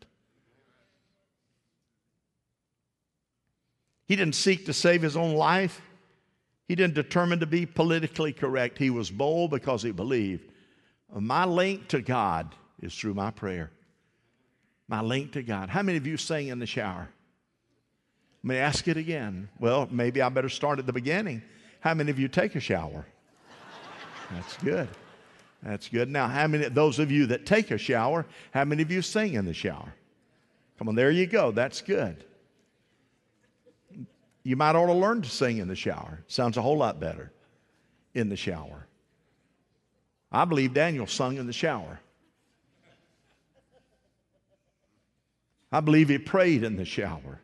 He 4.05 4.17
didn't 4.17 4.36
seek 4.36 4.65
to 4.65 4.74
save 4.74 5.01
his 5.01 5.15
own 5.15 5.36
life. 5.36 5.81
He 6.67 6.75
didn't 6.75 6.95
determine 6.95 7.39
to 7.39 7.45
be 7.45 7.65
politically 7.65 8.33
correct. 8.33 8.77
He 8.77 8.89
was 8.89 9.10
bold 9.10 9.51
because 9.51 9.81
he 9.81 9.91
believed. 9.91 10.51
My 11.17 11.45
link 11.45 11.88
to 11.88 12.01
God 12.01 12.53
is 12.81 12.93
through 12.93 13.13
my 13.13 13.31
prayer. 13.31 13.72
My 14.93 15.01
link 15.01 15.31
to 15.31 15.41
God. 15.41 15.69
How 15.69 15.81
many 15.81 15.97
of 15.97 16.05
you 16.05 16.17
sing 16.17 16.50
in 16.50 16.59
the 16.59 16.67
shower? 16.67 17.09
May 18.43 18.59
I 18.59 18.59
ask 18.59 18.88
it 18.88 18.95
again? 18.95 19.50
Well, 19.59 19.88
maybe 19.89 20.21
I 20.21 20.29
better 20.29 20.50
start 20.50 20.77
at 20.77 20.85
the 20.85 20.93
beginning. 20.93 21.41
How 21.79 21.95
many 21.95 22.12
of 22.12 22.19
you 22.19 22.27
take 22.27 22.53
a 22.53 22.59
shower? 22.59 23.07
That's 24.31 24.55
good. 24.57 24.88
That's 25.63 25.89
good. 25.89 26.12
Now, 26.12 26.27
how 26.27 26.45
many 26.45 26.65
of 26.65 26.75
those 26.75 27.00
of 27.00 27.09
you 27.09 27.25
that 27.25 27.47
take 27.47 27.71
a 27.71 27.77
shower, 27.79 28.27
how 28.51 28.65
many 28.65 28.83
of 28.83 28.91
you 28.91 29.01
sing 29.01 29.33
in 29.33 29.45
the 29.45 29.53
shower? 29.55 29.95
Come 30.77 30.89
on, 30.89 30.93
there 30.93 31.09
you 31.09 31.25
go. 31.25 31.50
That's 31.50 31.81
good. 31.81 32.23
You 34.43 34.55
might 34.55 34.75
ought 34.75 34.85
to 34.85 34.93
learn 34.93 35.23
to 35.23 35.29
sing 35.29 35.57
in 35.57 35.67
the 35.67 35.75
shower. 35.75 36.19
Sounds 36.27 36.55
a 36.55 36.62
whole 36.62 36.77
lot 36.77 37.00
better 37.00 37.31
in 38.13 38.29
the 38.29 38.38
shower. 38.38 38.85
I 40.31 40.45
believe 40.45 40.75
Daniel 40.75 41.07
sung 41.07 41.38
in 41.38 41.47
the 41.47 41.51
shower. 41.51 42.00
I 45.74 45.80
believe 45.80 46.10
he 46.10 46.20
prayed 46.20 46.63
in 46.63 46.75
the 46.75 46.86
shower. 46.86 47.42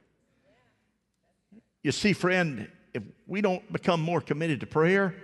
You 1.81 1.91
see, 1.91 2.13
friend, 2.13 2.69
if 2.93 3.01
we 3.25 3.41
don't 3.41 3.73
become 3.73 4.01
more 4.01 4.21
committed 4.21 4.59
to 4.59 4.67
prayer 4.67 5.15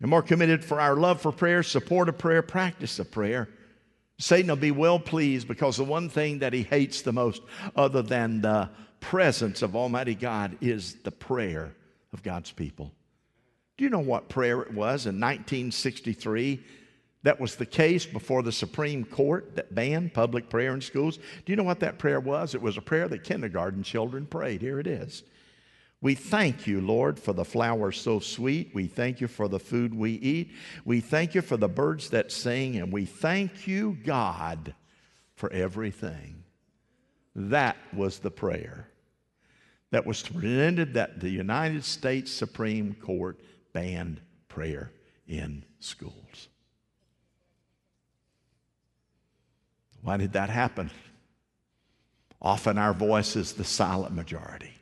and 0.00 0.10
more 0.10 0.22
committed 0.22 0.64
for 0.64 0.80
our 0.80 0.96
love 0.96 1.20
for 1.20 1.30
prayer, 1.30 1.62
support 1.62 2.08
of 2.08 2.18
prayer, 2.18 2.42
practice 2.42 2.98
of 2.98 3.12
prayer, 3.12 3.48
Satan 4.18 4.48
will 4.48 4.56
be 4.56 4.72
well 4.72 4.98
pleased 4.98 5.46
because 5.46 5.76
the 5.76 5.84
one 5.84 6.08
thing 6.08 6.40
that 6.40 6.52
he 6.52 6.64
hates 6.64 7.02
the 7.02 7.12
most, 7.12 7.42
other 7.76 8.02
than 8.02 8.40
the 8.40 8.68
presence 8.98 9.62
of 9.62 9.76
Almighty 9.76 10.16
God, 10.16 10.58
is 10.60 10.96
the 11.04 11.12
prayer 11.12 11.76
of 12.12 12.24
God's 12.24 12.50
people. 12.50 12.90
Do 13.76 13.84
you 13.84 13.90
know 13.90 14.00
what 14.00 14.28
prayer 14.28 14.62
it 14.62 14.72
was 14.72 15.06
in 15.06 15.20
1963? 15.20 16.60
That 17.24 17.40
was 17.40 17.56
the 17.56 17.66
case 17.66 18.06
before 18.06 18.42
the 18.42 18.52
Supreme 18.52 19.04
Court 19.04 19.56
that 19.56 19.74
banned 19.74 20.14
public 20.14 20.48
prayer 20.48 20.72
in 20.72 20.80
schools. 20.80 21.16
Do 21.16 21.52
you 21.52 21.56
know 21.56 21.64
what 21.64 21.80
that 21.80 21.98
prayer 21.98 22.20
was? 22.20 22.54
It 22.54 22.62
was 22.62 22.76
a 22.76 22.82
prayer 22.82 23.08
that 23.08 23.24
kindergarten 23.24 23.82
children 23.82 24.26
prayed. 24.26 24.62
Here 24.62 24.78
it 24.78 24.86
is. 24.86 25.24
We 26.00 26.14
thank 26.14 26.68
you, 26.68 26.80
Lord, 26.80 27.18
for 27.18 27.32
the 27.32 27.44
flowers 27.44 28.00
so 28.00 28.20
sweet. 28.20 28.70
We 28.72 28.86
thank 28.86 29.20
you 29.20 29.26
for 29.26 29.48
the 29.48 29.58
food 29.58 29.92
we 29.92 30.12
eat. 30.12 30.52
We 30.84 31.00
thank 31.00 31.34
you 31.34 31.42
for 31.42 31.56
the 31.56 31.68
birds 31.68 32.10
that 32.10 32.30
sing. 32.30 32.76
And 32.76 32.92
we 32.92 33.04
thank 33.04 33.66
you, 33.66 33.98
God, 34.04 34.74
for 35.34 35.52
everything. 35.52 36.44
That 37.34 37.76
was 37.92 38.20
the 38.20 38.30
prayer 38.30 38.88
that 39.90 40.06
was 40.06 40.22
presented 40.22 40.94
that 40.94 41.20
the 41.20 41.30
United 41.30 41.84
States 41.84 42.30
Supreme 42.30 42.94
Court 42.94 43.40
banned 43.72 44.20
prayer 44.48 44.92
in 45.26 45.64
schools. 45.80 46.48
Why 50.02 50.16
did 50.16 50.32
that 50.32 50.50
happen? 50.50 50.90
Often 52.40 52.78
our 52.78 52.92
voice 52.92 53.36
is 53.36 53.52
the 53.52 53.64
silent 53.64 54.14
majority. 54.14 54.72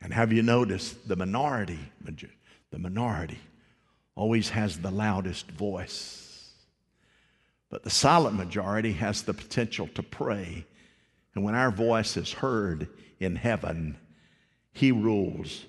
And 0.00 0.12
have 0.12 0.32
you 0.32 0.42
noticed 0.42 1.08
the 1.08 1.16
minority, 1.16 1.78
the 2.70 2.78
minority 2.78 3.38
always 4.14 4.50
has 4.50 4.78
the 4.78 4.90
loudest 4.90 5.50
voice. 5.50 6.52
But 7.70 7.84
the 7.84 7.90
silent 7.90 8.36
majority 8.36 8.92
has 8.94 9.22
the 9.22 9.34
potential 9.34 9.88
to 9.94 10.02
pray. 10.02 10.64
And 11.34 11.44
when 11.44 11.54
our 11.54 11.70
voice 11.70 12.16
is 12.16 12.32
heard 12.32 12.88
in 13.20 13.36
heaven, 13.36 13.96
He 14.72 14.92
rules 14.92 15.64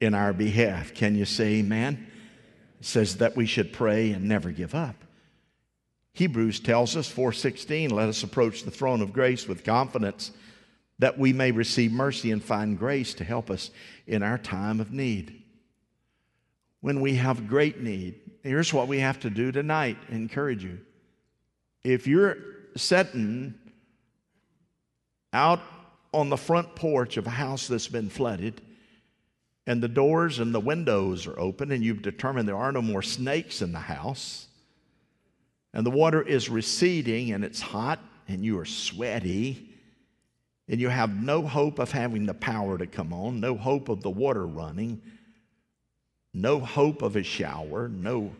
in 0.00 0.14
our 0.14 0.32
behalf. 0.32 0.94
Can 0.94 1.14
you 1.14 1.24
say 1.24 1.56
amen? 1.56 2.06
It 2.80 2.86
says 2.86 3.16
that 3.16 3.36
we 3.36 3.46
should 3.46 3.72
pray 3.72 4.12
and 4.12 4.24
never 4.24 4.50
give 4.50 4.74
up. 4.74 4.96
Hebrews 6.18 6.58
tells 6.58 6.96
us 6.96 7.08
4:16, 7.08 7.92
let 7.92 8.08
us 8.08 8.24
approach 8.24 8.64
the 8.64 8.72
throne 8.72 9.02
of 9.02 9.12
grace 9.12 9.46
with 9.46 9.62
confidence 9.62 10.32
that 10.98 11.16
we 11.16 11.32
may 11.32 11.52
receive 11.52 11.92
mercy 11.92 12.32
and 12.32 12.42
find 12.42 12.76
grace 12.76 13.14
to 13.14 13.24
help 13.24 13.48
us 13.48 13.70
in 14.04 14.24
our 14.24 14.36
time 14.36 14.80
of 14.80 14.90
need. 14.92 15.44
When 16.80 17.00
we 17.00 17.14
have 17.14 17.46
great 17.46 17.80
need, 17.80 18.16
here's 18.42 18.74
what 18.74 18.88
we 18.88 18.98
have 18.98 19.20
to 19.20 19.30
do 19.30 19.52
tonight. 19.52 19.96
I 20.10 20.14
encourage 20.16 20.64
you. 20.64 20.80
If 21.84 22.08
you're 22.08 22.36
sitting 22.74 23.54
out 25.32 25.60
on 26.12 26.30
the 26.30 26.36
front 26.36 26.74
porch 26.74 27.16
of 27.16 27.28
a 27.28 27.30
house 27.30 27.68
that's 27.68 27.86
been 27.86 28.10
flooded, 28.10 28.60
and 29.68 29.80
the 29.80 29.86
doors 29.86 30.40
and 30.40 30.52
the 30.52 30.58
windows 30.58 31.28
are 31.28 31.38
open, 31.38 31.70
and 31.70 31.84
you've 31.84 32.02
determined 32.02 32.48
there 32.48 32.56
are 32.56 32.72
no 32.72 32.82
more 32.82 33.02
snakes 33.02 33.62
in 33.62 33.70
the 33.70 33.78
house, 33.78 34.47
and 35.74 35.84
the 35.84 35.90
water 35.90 36.22
is 36.22 36.48
receding 36.48 37.32
and 37.32 37.44
it's 37.44 37.60
hot 37.60 38.00
and 38.26 38.44
you 38.44 38.58
are 38.58 38.64
sweaty 38.64 39.68
and 40.68 40.80
you 40.80 40.88
have 40.88 41.14
no 41.14 41.46
hope 41.46 41.78
of 41.78 41.90
having 41.90 42.26
the 42.26 42.34
power 42.34 42.76
to 42.76 42.86
come 42.86 43.12
on, 43.12 43.40
no 43.40 43.56
hope 43.56 43.88
of 43.88 44.02
the 44.02 44.10
water 44.10 44.46
running, 44.46 45.00
no 46.34 46.60
hope 46.60 47.02
of 47.02 47.16
a 47.16 47.22
shower, 47.22 47.88
no 47.88 48.32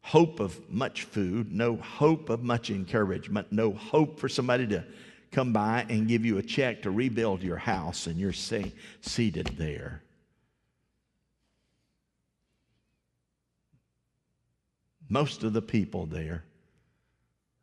hope 0.00 0.40
of 0.40 0.68
much 0.68 1.04
food, 1.04 1.52
no 1.52 1.76
hope 1.76 2.28
of 2.28 2.42
much 2.42 2.70
encouragement, 2.70 3.52
no 3.52 3.72
hope 3.72 4.18
for 4.18 4.28
somebody 4.28 4.66
to 4.66 4.84
come 5.30 5.52
by 5.52 5.86
and 5.88 6.08
give 6.08 6.24
you 6.24 6.38
a 6.38 6.42
check 6.42 6.82
to 6.82 6.90
rebuild 6.90 7.42
your 7.42 7.56
house 7.56 8.06
and 8.08 8.18
you're 8.18 8.32
seated 8.32 9.46
there. 9.56 10.02
Most 15.08 15.44
of 15.44 15.52
the 15.52 15.62
people 15.62 16.06
there 16.06 16.42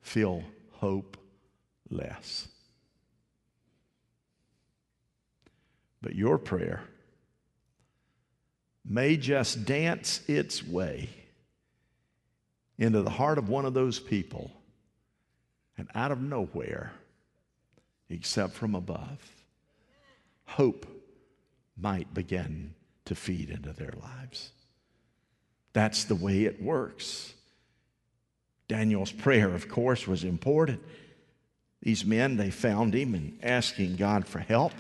feel 0.01 0.43
hopeless. 0.73 2.47
But 6.01 6.15
your 6.15 6.37
prayer 6.37 6.81
may 8.85 9.17
just 9.17 9.65
dance 9.65 10.21
its 10.27 10.65
way 10.65 11.09
into 12.77 13.01
the 13.01 13.09
heart 13.09 13.37
of 13.37 13.49
one 13.49 13.65
of 13.65 13.73
those 13.73 13.99
people 13.99 14.51
and 15.77 15.87
out 15.93 16.11
of 16.11 16.21
nowhere, 16.21 16.91
except 18.09 18.53
from 18.53 18.75
above, 18.75 19.19
hope 20.45 20.85
might 21.77 22.13
begin 22.13 22.73
to 23.05 23.15
feed 23.15 23.49
into 23.49 23.73
their 23.73 23.93
lives. 24.01 24.51
That's 25.73 26.05
the 26.05 26.15
way 26.15 26.45
it 26.45 26.61
works. 26.61 27.33
Daniel's 28.69 29.11
prayer, 29.11 29.53
of 29.53 29.67
course, 29.67 30.07
was 30.07 30.23
important. 30.23 30.79
These 31.81 32.05
men, 32.05 32.37
they 32.37 32.51
found 32.51 32.93
him 32.93 33.15
and 33.15 33.37
asking 33.43 33.97
God 33.97 34.27
for 34.27 34.39
help. 34.39 34.73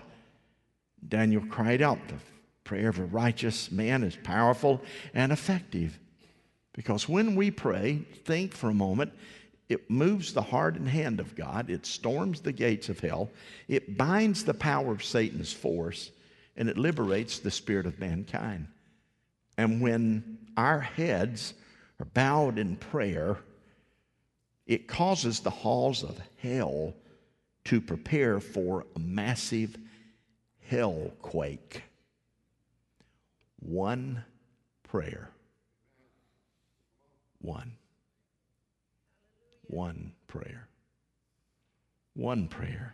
Daniel 1.05 1.43
cried 1.49 1.81
out. 1.81 1.97
The 2.07 2.15
prayer 2.63 2.89
of 2.89 2.99
a 2.99 3.05
righteous 3.05 3.71
man 3.71 4.03
is 4.03 4.15
powerful 4.15 4.81
and 5.13 5.31
effective. 5.31 5.97
Because 6.73 7.09
when 7.09 7.35
we 7.35 7.49
pray, 7.49 8.05
think 8.25 8.53
for 8.53 8.69
a 8.69 8.75
moment, 8.75 9.11
it 9.69 9.89
moves 9.89 10.33
the 10.33 10.41
heart 10.41 10.75
and 10.75 10.87
hand 10.87 11.19
of 11.19 11.35
God, 11.35 11.69
it 11.69 11.85
storms 11.85 12.41
the 12.41 12.51
gates 12.51 12.89
of 12.89 12.99
hell, 12.99 13.29
it 13.67 13.97
binds 13.97 14.43
the 14.43 14.53
power 14.53 14.91
of 14.91 15.03
Satan's 15.03 15.53
force, 15.53 16.11
and 16.55 16.69
it 16.69 16.77
liberates 16.77 17.39
the 17.39 17.51
spirit 17.51 17.85
of 17.85 17.99
mankind. 17.99 18.67
And 19.57 19.81
when 19.81 20.37
our 20.57 20.79
heads 20.79 21.53
are 21.99 22.05
bowed 22.05 22.57
in 22.57 22.75
prayer, 22.75 23.37
it 24.69 24.87
causes 24.87 25.39
the 25.39 25.49
halls 25.49 26.03
of 26.03 26.21
hell 26.43 26.93
to 27.65 27.81
prepare 27.81 28.39
for 28.39 28.85
a 28.95 28.99
massive 28.99 29.75
hell 30.59 31.11
quake. 31.23 31.81
One 33.57 34.23
prayer. 34.83 35.31
One. 37.41 37.71
One 39.63 40.11
prayer. 40.27 40.67
One 42.13 42.47
prayer. 42.47 42.93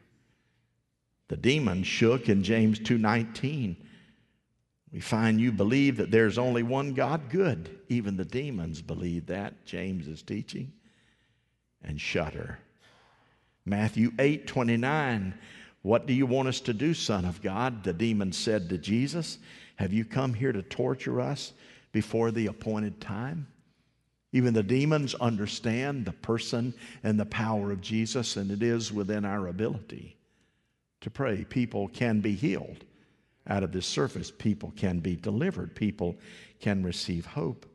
The 1.28 1.36
demons 1.36 1.88
shook 1.88 2.30
in 2.30 2.42
James 2.42 2.80
2:19. 2.80 3.76
We 4.94 5.02
find 5.02 5.42
you 5.42 5.52
believe 5.52 5.98
that 5.98 6.10
there's 6.10 6.38
only 6.38 6.64
one 6.64 6.94
God 6.94 7.30
good. 7.30 7.82
Even 7.90 8.16
the 8.16 8.24
demons 8.24 8.82
believe 8.82 9.26
that, 9.26 9.66
James 9.66 10.08
is 10.08 10.22
teaching 10.22 10.72
and 11.86 12.00
shudder. 12.02 12.60
Matthew 13.66 14.12
8 14.20 14.48
29. 14.48 15.34
What 15.82 16.08
do 16.08 16.14
you 16.14 16.26
want 16.26 16.48
us 16.48 16.60
to 16.62 16.74
do, 16.74 16.94
Son 16.94 17.26
of 17.26 17.42
God? 17.42 17.84
The 17.84 17.94
demon 17.94 18.32
said 18.32 18.70
to 18.70 18.78
Jesus, 18.78 19.38
Have 19.76 19.94
you 19.94 20.04
come 20.04 20.34
here 20.34 20.52
to 20.52 20.64
torture 20.64 21.22
us 21.22 21.54
before 21.92 22.32
the 22.32 22.48
appointed 22.48 23.00
time? 23.00 23.48
Even 24.32 24.54
the 24.54 24.64
demons 24.64 25.14
understand 25.16 26.06
the 26.06 26.12
person 26.12 26.74
and 27.04 27.20
the 27.20 27.26
power 27.26 27.72
of 27.72 27.82
Jesus, 27.82 28.36
and 28.36 28.52
it 28.52 28.64
is 28.64 28.92
within 28.92 29.24
our 29.26 29.48
ability 29.48 30.18
to 31.02 31.10
pray. 31.12 31.46
People 31.46 31.88
can 31.88 32.20
be 32.20 32.34
healed 32.34 32.84
out 33.48 33.64
of 33.64 33.72
this 33.72 33.86
surface. 33.86 34.32
People 34.32 34.74
can 34.76 35.00
be 35.00 35.16
delivered. 35.16 35.76
People 35.76 36.16
can 36.60 36.84
receive 36.84 37.28
hope 37.28 37.68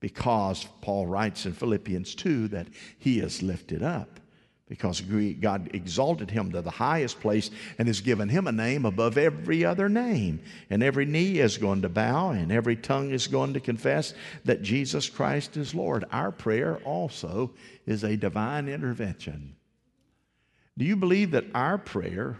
because 0.00 0.66
Paul 0.80 1.06
writes 1.06 1.46
in 1.46 1.52
Philippians 1.52 2.14
2 2.14 2.48
that 2.48 2.68
he 2.98 3.20
is 3.20 3.42
lifted 3.42 3.82
up 3.82 4.20
because 4.68 5.00
God 5.00 5.70
exalted 5.72 6.30
him 6.30 6.52
to 6.52 6.60
the 6.60 6.70
highest 6.70 7.20
place 7.20 7.50
and 7.78 7.88
has 7.88 8.02
given 8.02 8.28
him 8.28 8.46
a 8.46 8.52
name 8.52 8.84
above 8.84 9.16
every 9.16 9.64
other 9.64 9.88
name. 9.88 10.40
And 10.68 10.82
every 10.82 11.06
knee 11.06 11.38
is 11.38 11.56
going 11.56 11.82
to 11.82 11.88
bow 11.88 12.30
and 12.30 12.52
every 12.52 12.76
tongue 12.76 13.10
is 13.10 13.26
going 13.26 13.54
to 13.54 13.60
confess 13.60 14.12
that 14.44 14.62
Jesus 14.62 15.08
Christ 15.08 15.56
is 15.56 15.74
Lord. 15.74 16.04
Our 16.12 16.30
prayer 16.30 16.76
also 16.84 17.52
is 17.86 18.04
a 18.04 18.16
divine 18.16 18.68
intervention. 18.68 19.56
Do 20.76 20.84
you 20.84 20.96
believe 20.96 21.30
that 21.30 21.46
our 21.54 21.78
prayer 21.78 22.36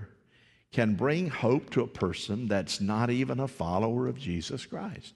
can 0.70 0.94
bring 0.94 1.30
hope 1.30 1.70
to 1.70 1.80
a 1.80 1.88
person 1.88 2.46
that's 2.46 2.78
not 2.80 3.08
even 3.08 3.40
a 3.40 3.48
follower 3.48 4.06
of 4.06 4.18
Jesus 4.18 4.66
Christ? 4.66 5.14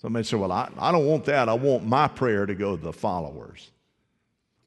Somebody 0.00 0.24
say, 0.24 0.36
Well, 0.36 0.52
I, 0.52 0.70
I 0.78 0.92
don't 0.92 1.06
want 1.06 1.24
that. 1.26 1.48
I 1.48 1.54
want 1.54 1.84
my 1.84 2.08
prayer 2.08 2.46
to 2.46 2.54
go 2.54 2.76
to 2.76 2.82
the 2.82 2.92
followers. 2.92 3.70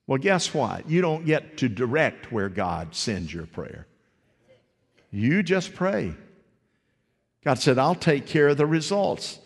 Well, 0.08 0.18
guess 0.18 0.54
what? 0.54 0.90
You 0.90 1.02
don't 1.02 1.26
get 1.26 1.58
to 1.58 1.70
direct 1.70 2.32
where 2.32 2.50
God 2.50 2.94
sends 2.94 3.34
your 3.34 3.46
prayer. 3.46 3.88
You 5.10 5.44
just 5.44 5.74
pray. 5.74 6.14
God 7.44 7.60
said, 7.60 7.78
I'll 7.78 7.96
take 7.96 8.28
care 8.28 8.50
of 8.50 8.58
the 8.58 8.66
results. 8.66 9.40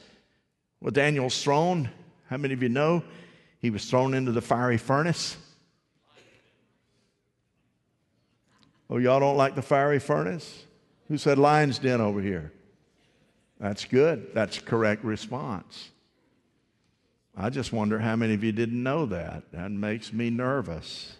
Well, 0.81 0.91
Daniel's 0.91 1.41
thrown, 1.41 1.89
how 2.29 2.37
many 2.37 2.53
of 2.53 2.61
you 2.61 2.69
know 2.69 3.03
he 3.59 3.69
was 3.69 3.89
thrown 3.89 4.13
into 4.13 4.31
the 4.31 4.41
fiery 4.41 4.77
furnace? 4.77 5.37
Oh, 8.89 8.97
y'all 8.97 9.19
don't 9.19 9.37
like 9.37 9.55
the 9.55 9.61
fiery 9.61 9.99
furnace? 9.99 10.65
Who 11.07 11.17
said 11.17 11.37
lion's 11.37 11.79
den 11.79 12.01
over 12.01 12.21
here? 12.21 12.51
That's 13.59 13.85
good. 13.85 14.33
That's 14.33 14.59
correct 14.59 15.03
response. 15.03 15.89
I 17.37 17.49
just 17.49 17.73
wonder 17.73 17.99
how 17.99 18.15
many 18.15 18.33
of 18.33 18.43
you 18.43 18.51
didn't 18.51 18.81
know 18.81 19.05
that. 19.07 19.51
That 19.51 19.71
makes 19.71 20.13
me 20.13 20.29
nervous. 20.29 21.17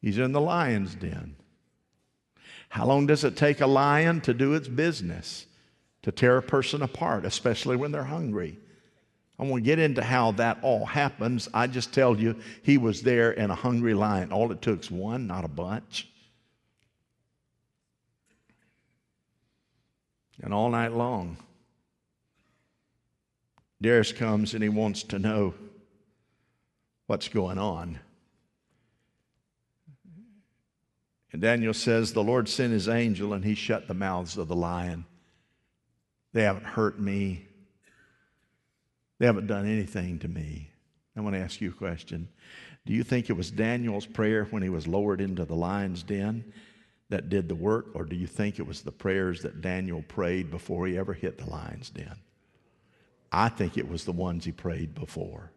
He's 0.00 0.18
in 0.18 0.32
the 0.32 0.40
lion's 0.40 0.94
den. 0.94 1.36
How 2.68 2.86
long 2.86 3.06
does 3.06 3.24
it 3.24 3.36
take 3.36 3.60
a 3.60 3.66
lion 3.66 4.20
to 4.22 4.34
do 4.34 4.54
its 4.54 4.68
business, 4.68 5.46
to 6.02 6.12
tear 6.12 6.36
a 6.36 6.42
person 6.42 6.82
apart, 6.82 7.24
especially 7.24 7.76
when 7.76 7.92
they're 7.92 8.04
hungry? 8.04 8.58
I 9.38 9.44
won't 9.44 9.64
get 9.64 9.78
into 9.78 10.02
how 10.02 10.32
that 10.32 10.58
all 10.62 10.84
happens. 10.84 11.48
I 11.54 11.68
just 11.68 11.92
tell 11.92 12.18
you, 12.18 12.36
he 12.62 12.76
was 12.76 13.02
there 13.02 13.32
in 13.32 13.50
a 13.50 13.54
hungry 13.54 13.94
lion. 13.94 14.32
All 14.32 14.50
it 14.50 14.60
took 14.60 14.80
is 14.80 14.90
one, 14.90 15.28
not 15.28 15.44
a 15.44 15.48
bunch. 15.48 16.08
And 20.42 20.54
all 20.54 20.70
night 20.70 20.92
long, 20.92 21.36
Darius 23.80 24.12
comes 24.12 24.54
and 24.54 24.62
he 24.62 24.68
wants 24.68 25.02
to 25.04 25.18
know 25.18 25.54
what's 27.06 27.28
going 27.28 27.58
on. 27.58 27.98
And 31.32 31.42
Daniel 31.42 31.74
says, 31.74 32.12
The 32.12 32.22
Lord 32.22 32.48
sent 32.48 32.72
his 32.72 32.88
angel 32.88 33.32
and 33.32 33.44
he 33.44 33.54
shut 33.54 33.86
the 33.86 33.94
mouths 33.94 34.36
of 34.36 34.48
the 34.48 34.56
lion. 34.56 35.04
They 36.32 36.42
haven't 36.42 36.66
hurt 36.66 36.98
me, 36.98 37.46
they 39.18 39.26
haven't 39.26 39.46
done 39.46 39.66
anything 39.66 40.18
to 40.20 40.28
me. 40.28 40.70
I 41.16 41.20
want 41.20 41.34
to 41.34 41.40
ask 41.40 41.60
you 41.60 41.70
a 41.70 41.74
question. 41.74 42.28
Do 42.86 42.92
you 42.92 43.02
think 43.02 43.28
it 43.28 43.36
was 43.36 43.50
Daniel's 43.50 44.06
prayer 44.06 44.44
when 44.44 44.62
he 44.62 44.68
was 44.68 44.86
lowered 44.86 45.20
into 45.20 45.44
the 45.44 45.56
lion's 45.56 46.04
den 46.04 46.52
that 47.10 47.28
did 47.28 47.48
the 47.48 47.54
work, 47.54 47.86
or 47.94 48.04
do 48.04 48.16
you 48.16 48.26
think 48.26 48.58
it 48.58 48.66
was 48.66 48.82
the 48.82 48.92
prayers 48.92 49.42
that 49.42 49.60
Daniel 49.60 50.02
prayed 50.08 50.50
before 50.50 50.86
he 50.86 50.98
ever 50.98 51.14
hit 51.14 51.38
the 51.38 51.48
lion's 51.48 51.90
den? 51.90 52.16
I 53.32 53.48
think 53.48 53.76
it 53.76 53.88
was 53.88 54.04
the 54.04 54.12
ones 54.12 54.44
he 54.44 54.52
prayed 54.52 54.94
before. 54.94 55.52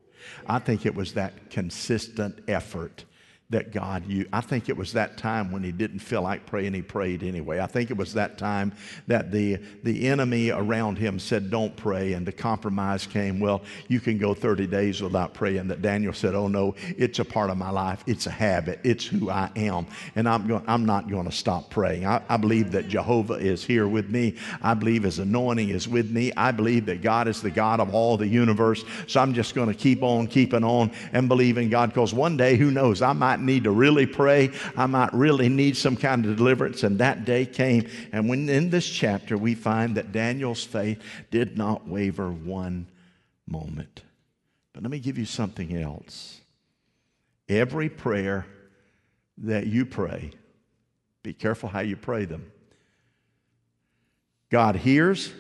I 0.48 0.60
think 0.60 0.86
it 0.86 0.96
was 0.96 1.14
that 1.14 1.50
consistent 1.50 2.40
effort 2.48 3.06
that 3.52 3.72
God 3.72 4.06
you 4.08 4.26
I 4.34 4.42
think 4.42 4.70
it 4.70 4.78
was 4.78 4.94
that 4.94 5.18
time 5.18 5.52
when 5.52 5.64
he 5.64 5.72
didn't 5.72 6.00
feel 6.00 6.22
like 6.22 6.46
praying, 6.46 6.74
he 6.74 6.82
prayed 6.82 7.24
anyway. 7.24 7.60
I 7.60 7.68
think 7.68 7.92
it 7.92 7.98
was 7.98 8.14
that 8.14 8.38
time 8.38 8.72
that 9.08 9.32
the, 9.32 9.58
the 9.84 10.08
enemy 10.08 10.52
around 10.52 10.98
him 10.98 11.20
said, 11.20 11.50
Don't 11.50 11.76
pray. 11.76 12.14
And 12.14 12.26
the 12.26 12.32
compromise 12.32 13.06
came, 13.06 13.40
Well, 13.40 13.62
you 13.88 14.00
can 14.00 14.18
go 14.18 14.34
30 14.34 14.68
days 14.68 15.02
without 15.02 15.34
praying. 15.34 15.68
That 15.68 15.82
Daniel 15.82 16.14
said, 16.14 16.36
Oh, 16.36 16.48
no, 16.48 16.76
it's 16.98 17.20
a 17.20 17.26
part 17.26 17.50
of 17.50 17.58
my 17.58 17.70
life. 17.70 18.04
It's 18.08 18.28
a 18.28 18.32
habit. 18.32 18.80
It's 18.84 19.06
who 19.06 19.30
I 19.30 19.50
am. 19.56 19.88
And 20.16 20.28
I'm, 20.30 20.48
going, 20.48 20.64
I'm 20.68 20.86
not 20.86 21.10
going 21.10 21.26
to 21.26 21.32
stop 21.32 21.70
praying. 21.70 22.06
I, 22.06 22.22
I 22.30 22.38
believe 22.38 22.72
that 22.72 22.88
Jehovah 22.88 23.34
is 23.34 23.66
here 23.66 23.88
with 23.88 24.10
me. 24.10 24.36
I 24.62 24.74
believe 24.74 25.04
his 25.04 25.20
anointing 25.20 25.70
is 25.70 25.88
with 25.88 26.10
me. 26.10 26.32
I 26.38 26.52
believe 26.52 26.86
that 26.86 27.02
God 27.02 27.28
is 27.28 27.42
the 27.42 27.52
God 27.52 27.80
of 27.80 27.94
all 27.94 28.18
the 28.18 28.28
universe. 28.28 28.84
So 29.08 29.20
I'm 29.20 29.34
just 29.34 29.56
going 29.56 29.68
to 29.68 29.74
keep 29.74 30.04
on 30.04 30.28
keeping 30.28 30.64
on 30.64 30.92
and 31.12 31.28
believe 31.28 31.58
in 31.58 31.70
God 31.70 31.90
because 31.90 32.14
one 32.14 32.38
day, 32.38 32.56
who 32.56 32.72
knows, 32.72 33.02
I 33.02 33.14
might 33.14 33.41
need 33.44 33.66
to 33.66 33.72
really 33.72 34.06
pray. 34.06 34.52
I 34.76 34.86
might 34.86 35.14
really 35.14 35.50
need 35.50 35.78
some 35.78 35.96
kind 35.96 36.26
of 36.26 36.38
deliverance. 36.38 36.84
And 36.84 37.00
that 37.00 37.26
day 37.26 37.46
came. 37.46 37.90
And 38.12 38.30
when 38.30 38.50
in 38.50 38.70
this 38.70 38.88
chapter, 38.88 39.38
we 39.38 39.56
find 39.56 39.96
that 39.96 40.12
Daniel's 40.12 40.64
faith 40.64 41.02
did 41.30 41.58
not 41.58 41.88
waver 41.88 42.32
one 42.32 42.88
moment. 43.48 44.04
But 44.74 44.84
let 44.84 44.92
me 44.92 45.00
give 45.00 45.18
you 45.18 45.26
something 45.26 45.76
else. 45.76 46.40
Every 47.50 47.90
prayer 47.90 48.46
that 49.40 49.68
you 49.68 49.86
pray, 49.86 50.32
be 51.24 51.34
careful 51.34 51.70
how 51.70 51.82
you 51.82 51.96
pray 51.98 52.26
them. 52.26 52.52
God 54.50 54.76
hears 54.76 55.32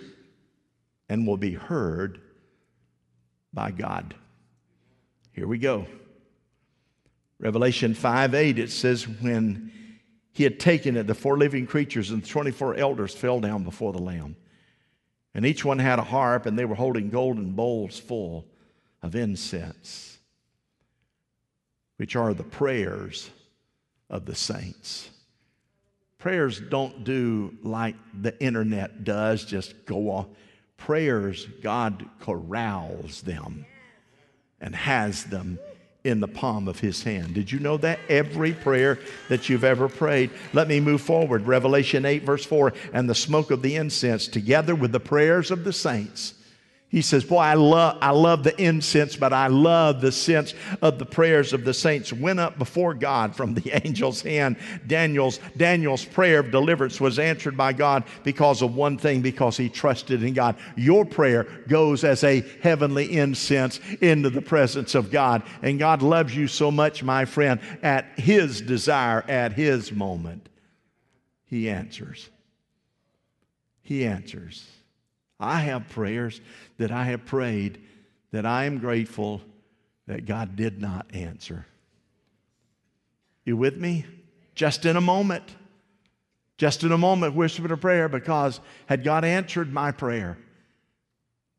and 1.10 1.28
will 1.28 1.38
be 1.38 1.54
heard 1.54 2.22
by 3.54 3.72
God. 3.72 4.16
Here 5.34 5.48
we 5.48 5.58
go. 5.58 5.86
Revelation 7.42 7.96
5 7.96 8.36
8, 8.36 8.60
it 8.60 8.70
says, 8.70 9.08
When 9.08 9.72
he 10.32 10.44
had 10.44 10.60
taken 10.60 10.96
it, 10.96 11.08
the 11.08 11.16
four 11.16 11.38
living 11.38 11.66
creatures 11.66 12.12
and 12.12 12.22
the 12.22 12.28
24 12.28 12.76
elders 12.76 13.16
fell 13.16 13.40
down 13.40 13.64
before 13.64 13.92
the 13.92 14.02
Lamb. 14.02 14.36
And 15.34 15.46
each 15.46 15.66
one 15.66 15.80
had 15.80 15.98
a 15.98 16.04
harp, 16.04 16.46
and 16.46 16.58
they 16.58 16.66
were 16.66 16.76
holding 16.76 17.10
golden 17.10 17.54
bowls 17.54 18.00
full 18.00 18.46
of 19.02 19.16
incense, 19.16 20.20
which 21.98 22.16
are 22.16 22.36
the 22.36 22.44
prayers 22.44 23.32
of 24.08 24.26
the 24.26 24.36
saints. 24.36 25.10
Prayers 26.20 26.62
don't 26.70 27.04
do 27.04 27.58
like 27.64 27.96
the 28.22 28.40
internet 28.40 29.04
does, 29.04 29.46
just 29.46 29.88
go 29.88 30.12
off. 30.12 30.28
Prayers, 30.78 31.48
God 31.64 32.08
corrals 32.20 33.22
them 33.24 33.66
and 34.60 34.76
has 34.76 35.24
them 35.24 35.58
in 36.04 36.20
the 36.20 36.28
palm 36.28 36.68
of 36.68 36.80
his 36.80 37.04
hand. 37.04 37.34
Did 37.34 37.52
you 37.52 37.60
know 37.60 37.78
that? 37.78 38.00
Every 38.10 38.54
prayer 38.54 39.00
that 39.30 39.50
you've 39.50 39.64
ever 39.64 39.88
prayed. 39.88 40.32
Let 40.54 40.68
me 40.68 40.80
move 40.80 41.02
forward. 41.02 41.46
Revelation 41.46 42.06
8, 42.06 42.24
verse 42.24 42.46
4 42.46 42.74
and 42.94 43.10
the 43.10 43.16
smoke 43.16 43.52
of 43.52 43.62
the 43.62 43.76
incense, 43.76 44.28
together 44.28 44.74
with 44.74 44.92
the 44.92 45.00
prayers 45.00 45.52
of 45.52 45.64
the 45.64 45.74
saints 45.74 46.34
he 46.92 47.02
says, 47.02 47.24
Boy, 47.24 47.38
I 47.38 47.54
love, 47.54 48.00
I 48.02 48.12
love 48.12 48.44
the 48.44 48.62
incense, 48.62 49.16
but 49.16 49.32
I 49.32 49.48
love 49.48 50.02
the 50.02 50.12
sense 50.12 50.54
of 50.82 51.00
the 51.00 51.06
prayers 51.06 51.54
of 51.54 51.64
the 51.64 51.74
saints 51.74 52.12
went 52.12 52.42
up 52.42 52.58
before 52.58 52.94
God 52.94 53.34
from 53.34 53.54
the 53.54 53.72
angel's 53.86 54.22
hand. 54.22 54.58
Daniel's, 54.86 55.40
Daniel's 55.56 56.04
prayer 56.04 56.40
of 56.40 56.52
deliverance 56.52 57.00
was 57.00 57.18
answered 57.18 57.56
by 57.56 57.72
God 57.72 58.04
because 58.26 58.62
of 58.62 58.76
one 58.76 58.98
thing, 58.98 59.22
because 59.22 59.56
he 59.56 59.70
trusted 59.70 60.22
in 60.22 60.34
God. 60.34 60.58
Your 60.76 61.06
prayer 61.06 61.46
goes 61.70 62.04
as 62.04 62.26
a 62.26 62.44
heavenly 62.62 63.18
incense 63.18 63.80
into 64.02 64.30
the 64.30 64.42
presence 64.42 64.94
of 64.94 65.12
God. 65.12 65.44
And 65.62 65.80
God 65.80 66.02
loves 66.02 66.36
you 66.36 66.48
so 66.50 66.72
much, 66.72 67.04
my 67.04 67.24
friend, 67.24 67.62
at 67.82 68.20
his 68.20 68.60
desire, 68.60 69.24
at 69.30 69.54
his 69.54 69.94
moment. 69.94 70.50
He 71.46 71.70
answers. 71.70 72.30
He 73.82 74.06
answers. 74.06 74.68
I 75.42 75.62
have 75.62 75.90
prayers 75.90 76.40
that 76.82 76.92
I 76.92 77.04
have 77.06 77.26
prayed 77.26 77.80
that 78.32 78.44
I 78.44 78.66
am 78.66 78.80
grateful 78.80 79.40
that 80.08 80.26
God 80.26 80.56
did 80.56 80.82
not 80.82 81.06
answer. 81.14 81.68
You 83.46 83.56
with 83.56 83.78
me? 83.78 84.04
Just 84.56 84.86
in 84.88 84.96
a 84.96 85.02
moment. 85.02 85.44
Just 86.58 86.84
in 86.84 86.92
a 86.92 86.98
moment, 86.98 87.36
whispered 87.36 87.72
a 87.72 87.78
prayer 87.78 88.10
because 88.10 88.60
had 88.88 89.04
God 89.04 89.24
answered 89.24 89.72
my 89.72 89.92
prayer, 89.92 90.40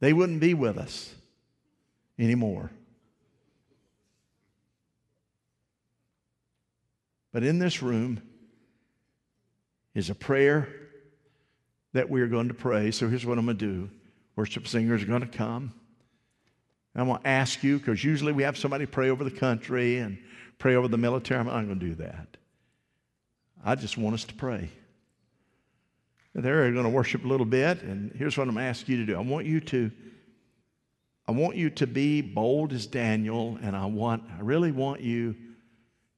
they 0.00 0.12
wouldn't 0.12 0.40
be 0.40 0.54
with 0.54 0.76
us 0.76 1.14
anymore. 2.18 2.72
But 7.32 7.44
in 7.44 7.60
this 7.60 7.80
room 7.80 8.20
is 9.94 10.10
a 10.10 10.16
prayer 10.16 10.68
that 11.92 12.10
we 12.10 12.22
are 12.22 12.28
going 12.28 12.48
to 12.48 12.54
pray. 12.54 12.90
So 12.90 13.08
here's 13.08 13.24
what 13.24 13.38
I'm 13.38 13.44
going 13.44 13.56
to 13.56 13.66
do 13.66 13.90
worship 14.36 14.66
singers 14.66 15.02
are 15.02 15.06
going 15.06 15.20
to 15.20 15.26
come. 15.26 15.72
I'm 16.94 17.06
going 17.06 17.22
to 17.22 17.28
ask 17.28 17.62
you, 17.62 17.78
because 17.78 18.04
usually 18.04 18.32
we 18.32 18.42
have 18.42 18.58
somebody 18.58 18.84
pray 18.84 19.08
over 19.08 19.24
the 19.24 19.30
country 19.30 19.98
and 19.98 20.18
pray 20.58 20.74
over 20.74 20.88
the 20.88 20.98
military. 20.98 21.40
I'm 21.40 21.46
not 21.46 21.64
going 21.64 21.78
to 21.78 21.86
do 21.86 21.94
that. 21.96 22.36
I 23.64 23.74
just 23.76 23.96
want 23.96 24.14
us 24.14 24.24
to 24.24 24.34
pray. 24.34 24.68
They're 26.34 26.70
going 26.72 26.84
to 26.84 26.90
worship 26.90 27.24
a 27.24 27.28
little 27.28 27.46
bit, 27.46 27.82
and 27.82 28.12
here's 28.12 28.36
what 28.36 28.48
I'm 28.48 28.54
going 28.54 28.64
to 28.64 28.68
ask 28.68 28.88
you 28.88 28.98
to 28.98 29.06
do. 29.06 29.16
I 29.16 29.20
want 29.20 29.46
you 29.46 29.60
to, 29.60 29.90
I 31.26 31.32
want 31.32 31.56
you 31.56 31.70
to 31.70 31.86
be 31.86 32.20
bold 32.20 32.72
as 32.72 32.86
Daniel, 32.86 33.58
and 33.62 33.76
I 33.76 33.86
want, 33.86 34.24
I 34.36 34.40
really 34.40 34.72
want 34.72 35.00
you, 35.00 35.36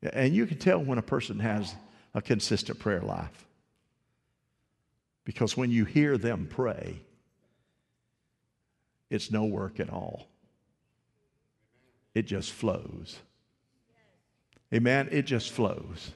and 0.03 0.35
you 0.35 0.47
can 0.47 0.59
tell 0.59 0.79
when 0.79 0.99
a 0.99 1.03
person 1.03 1.39
has 1.41 1.75
a 2.15 2.23
consistent 2.23 2.79
prayer 2.79 3.01
life. 3.01 3.47
Because 5.25 5.57
when 5.57 5.71
you 5.71 5.85
hear 5.85 6.19
them 6.19 6.47
pray, 6.49 7.01
it's 9.15 9.31
no 9.31 9.45
work 9.45 9.81
at 9.81 9.91
all. 9.91 10.27
It 12.15 12.27
just 12.27 12.53
flows. 12.53 13.19
Amen. 14.73 15.09
It 15.11 15.23
just 15.23 15.51
flows. 15.51 16.13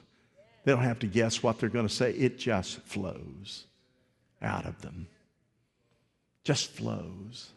They 0.63 0.71
don't 0.71 0.83
have 0.83 0.99
to 0.99 1.07
guess 1.07 1.41
what 1.41 1.59
they're 1.59 1.69
going 1.69 1.87
to 1.87 1.93
say, 1.93 2.11
it 2.11 2.37
just 2.37 2.81
flows 2.81 3.65
out 4.41 4.65
of 4.65 4.81
them. 4.81 5.07
Just 6.43 6.71
flows. 6.71 7.49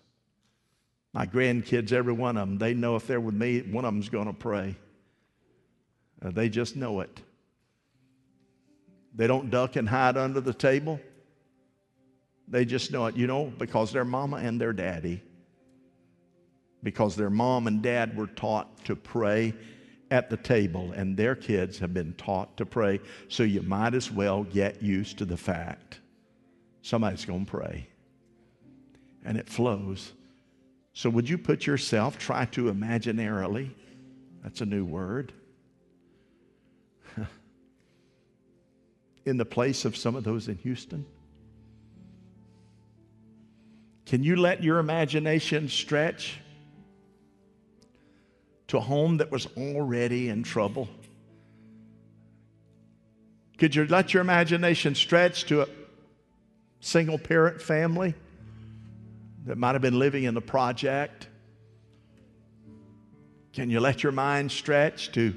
My 1.13 1.27
grandkids, 1.27 1.93
every 1.93 2.13
one 2.13 2.37
of 2.37 2.49
them, 2.49 2.59
they 2.59 2.73
know 2.73 2.97
if 2.97 3.07
they're 3.07 3.21
with 3.21 3.35
me, 3.35 3.61
one 3.61 3.85
of 3.85 3.93
them's 3.93 4.09
going 4.09 4.27
to 4.27 4.33
pray. 4.33 4.77
Uh, 6.25 6.31
they 6.31 6.49
just 6.49 6.77
know 6.77 7.01
it. 7.01 7.21
They 9.15 9.27
don't 9.27 9.51
duck 9.51 9.77
and 9.77 9.89
hide 9.89 10.17
under 10.17 10.41
the 10.41 10.55
table. 10.55 11.01
They 12.49 12.65
just 12.65 12.93
know 12.93 13.07
it, 13.07 13.17
you 13.17 13.27
know, 13.27 13.53
because 13.59 13.93
their 13.93 14.05
mama 14.05 14.37
and 14.39 14.61
their 14.61 14.73
daddy, 14.73 15.23
because 16.83 17.17
their 17.17 17.31
mom 17.31 17.67
and 17.67 17.83
dad 17.83 18.17
were 18.17 18.27
taught 18.27 18.85
to 18.85 18.97
pray 18.97 19.55
at 20.11 20.29
the 20.29 20.37
table, 20.37 20.93
and 20.93 21.17
their 21.17 21.35
kids 21.35 21.79
have 21.79 21.95
been 21.95 22.13
taught 22.15 22.57
to 22.59 22.67
pray. 22.67 23.01
So 23.29 23.45
you 23.45 23.63
might 23.63 23.95
as 23.95 24.11
well 24.11 24.45
get 24.45 24.83
used 24.83 25.19
to 25.19 25.25
the 25.25 25.39
fact 25.39 26.01
somebody's 26.83 27.25
going 27.25 27.47
to 27.47 27.51
pray. 27.51 27.87
And 29.25 29.39
it 29.39 29.49
flows. 29.49 30.13
So, 30.93 31.09
would 31.09 31.29
you 31.29 31.39
put 31.39 31.65
yourself, 31.65 32.19
try 32.19 32.45
to 32.47 32.65
imaginarily, 32.65 33.71
that's 34.43 34.61
a 34.61 34.67
new 34.67 34.85
word, 34.85 35.33
in 39.25 39.37
the 39.39 39.45
place 39.45 39.85
of 39.85 39.97
some 39.97 40.17
of 40.17 40.25
those 40.25 40.49
in 40.49 40.57
Houston? 40.59 41.07
Can 44.05 44.23
you 44.23 44.37
let 44.37 44.63
your 44.63 44.79
imagination 44.79 45.69
stretch 45.69 46.41
to 48.73 48.79
a 48.79 48.81
home 48.81 49.19
that 49.19 49.31
was 49.31 49.47
already 49.59 50.31
in 50.31 50.43
trouble? 50.43 50.89
Could 53.59 53.75
you 53.75 53.85
let 53.85 54.15
your 54.15 54.23
imagination 54.23 54.95
stretch 54.95 55.45
to 55.49 55.61
a 55.61 55.67
single 56.81 57.19
parent 57.19 57.61
family 57.61 58.15
that 59.45 59.59
might 59.59 59.75
have 59.75 59.83
been 59.83 59.99
living 59.99 60.25
in 60.25 60.33
the 60.33 60.41
project? 60.41 61.29
Can 63.53 63.69
you 63.69 63.79
let 63.79 64.03
your 64.03 64.11
mind 64.11 64.51
stretch 64.51 65.13
to, 65.13 65.35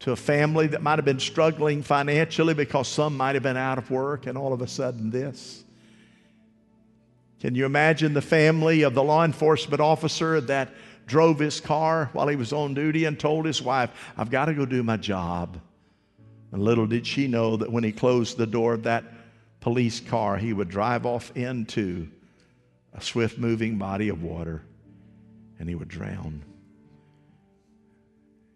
to 0.00 0.10
a 0.10 0.16
family 0.16 0.66
that 0.66 0.82
might 0.82 0.98
have 0.98 1.04
been 1.04 1.20
struggling 1.20 1.84
financially 1.84 2.52
because 2.52 2.88
some 2.88 3.16
might 3.16 3.36
have 3.36 3.44
been 3.44 3.56
out 3.56 3.78
of 3.78 3.92
work 3.92 4.26
and 4.26 4.36
all 4.36 4.52
of 4.52 4.60
a 4.60 4.66
sudden 4.66 5.10
this? 5.10 5.62
Can 7.38 7.54
you 7.54 7.64
imagine 7.64 8.12
the 8.12 8.20
family 8.20 8.82
of 8.82 8.94
the 8.94 9.04
law 9.04 9.24
enforcement 9.24 9.80
officer 9.80 10.40
that 10.40 10.70
drove 11.08 11.38
his 11.38 11.60
car 11.60 12.10
while 12.12 12.28
he 12.28 12.36
was 12.36 12.52
on 12.52 12.74
duty 12.74 13.06
and 13.06 13.18
told 13.18 13.46
his 13.46 13.60
wife, 13.60 13.90
I've 14.16 14.30
got 14.30 14.44
to 14.44 14.54
go 14.54 14.64
do 14.64 14.82
my 14.82 14.96
job? 14.96 15.58
And 16.52 16.62
little 16.62 16.86
did 16.86 17.06
she 17.06 17.26
know 17.26 17.56
that 17.56 17.72
when 17.72 17.84
he 17.84 17.92
closed 17.92 18.36
the 18.36 18.46
door 18.46 18.74
of 18.74 18.84
that 18.84 19.04
police 19.60 20.00
car, 20.00 20.36
he 20.36 20.52
would 20.52 20.68
drive 20.68 21.04
off 21.04 21.36
into 21.36 22.08
a 22.94 23.00
swift 23.00 23.38
moving 23.38 23.76
body 23.76 24.08
of 24.08 24.22
water 24.22 24.62
and 25.58 25.68
he 25.68 25.74
would 25.74 25.88
drown. 25.88 26.44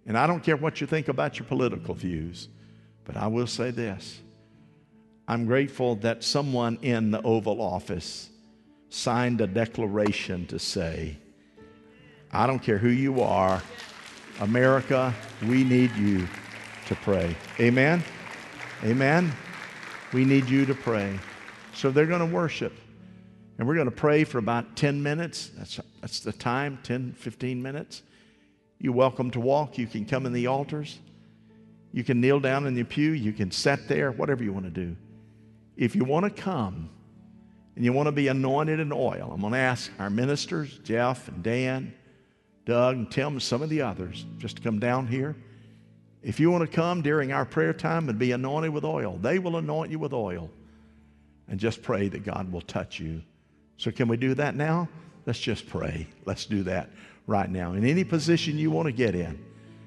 And 0.06 0.16
I 0.16 0.26
don't 0.26 0.42
care 0.42 0.56
what 0.56 0.80
you 0.80 0.86
think 0.86 1.08
about 1.08 1.38
your 1.38 1.46
political 1.46 1.94
views, 1.94 2.48
but 3.04 3.16
I 3.16 3.26
will 3.26 3.46
say 3.46 3.70
this 3.70 4.20
I'm 5.28 5.46
grateful 5.46 5.96
that 5.96 6.24
someone 6.24 6.78
in 6.82 7.10
the 7.10 7.22
Oval 7.22 7.60
Office 7.60 8.30
signed 8.88 9.40
a 9.40 9.46
declaration 9.46 10.46
to 10.46 10.58
say, 10.58 11.16
I 12.32 12.46
don't 12.46 12.60
care 12.60 12.78
who 12.78 12.88
you 12.88 13.20
are, 13.20 13.62
America, 14.40 15.14
we 15.42 15.64
need 15.64 15.94
you 15.96 16.26
to 16.86 16.94
pray. 16.96 17.36
Amen? 17.60 18.02
Amen? 18.84 19.32
We 20.12 20.24
need 20.24 20.48
you 20.48 20.64
to 20.66 20.74
pray. 20.74 21.18
So 21.74 21.90
they're 21.90 22.06
going 22.06 22.26
to 22.26 22.34
worship. 22.34 22.72
And 23.58 23.68
we're 23.68 23.74
going 23.74 23.90
to 23.90 23.90
pray 23.90 24.24
for 24.24 24.38
about 24.38 24.76
10 24.76 25.02
minutes. 25.02 25.50
That's, 25.56 25.80
that's 26.00 26.20
the 26.20 26.32
time, 26.32 26.78
10, 26.82 27.12
15 27.12 27.62
minutes. 27.62 28.02
You're 28.78 28.94
welcome 28.94 29.30
to 29.32 29.40
walk. 29.40 29.76
You 29.76 29.86
can 29.86 30.06
come 30.06 30.24
in 30.24 30.32
the 30.32 30.46
altars. 30.46 30.98
You 31.92 32.02
can 32.02 32.20
kneel 32.20 32.40
down 32.40 32.66
in 32.66 32.74
the 32.74 32.82
pew. 32.82 33.10
You 33.10 33.32
can 33.32 33.50
sit 33.50 33.88
there, 33.88 34.10
whatever 34.10 34.42
you 34.42 34.52
want 34.52 34.64
to 34.64 34.70
do. 34.70 34.96
If 35.76 35.94
you 35.94 36.04
want 36.04 36.24
to 36.24 36.42
come, 36.42 36.88
and 37.76 37.84
you 37.84 37.92
want 37.92 38.06
to 38.06 38.12
be 38.12 38.28
anointed 38.28 38.80
in 38.80 38.92
oil, 38.92 39.30
I'm 39.32 39.40
going 39.40 39.52
to 39.52 39.58
ask 39.58 39.90
our 39.98 40.10
ministers, 40.10 40.78
Jeff 40.78 41.28
and 41.28 41.42
Dan, 41.42 41.94
Doug 42.64 42.96
and 42.96 43.10
Tim, 43.10 43.34
and 43.34 43.42
some 43.42 43.62
of 43.62 43.68
the 43.68 43.82
others, 43.82 44.24
just 44.38 44.56
to 44.56 44.62
come 44.62 44.78
down 44.78 45.06
here. 45.06 45.36
If 46.22 46.38
you 46.38 46.50
want 46.50 46.62
to 46.62 46.74
come 46.74 47.02
during 47.02 47.32
our 47.32 47.44
prayer 47.44 47.72
time 47.72 48.08
and 48.08 48.18
be 48.18 48.32
anointed 48.32 48.72
with 48.72 48.84
oil, 48.84 49.18
they 49.20 49.38
will 49.38 49.56
anoint 49.56 49.90
you 49.90 49.98
with 49.98 50.12
oil. 50.12 50.50
And 51.48 51.58
just 51.58 51.82
pray 51.82 52.08
that 52.08 52.24
God 52.24 52.50
will 52.52 52.60
touch 52.60 53.00
you. 53.00 53.22
So, 53.76 53.90
can 53.90 54.06
we 54.06 54.16
do 54.16 54.34
that 54.34 54.54
now? 54.54 54.88
Let's 55.26 55.40
just 55.40 55.68
pray. 55.68 56.06
Let's 56.24 56.46
do 56.46 56.62
that 56.64 56.90
right 57.26 57.50
now. 57.50 57.72
In 57.72 57.84
any 57.84 58.04
position 58.04 58.56
you 58.56 58.70
want 58.70 58.86
to 58.86 58.92
get 58.92 59.14
in. 59.14 59.44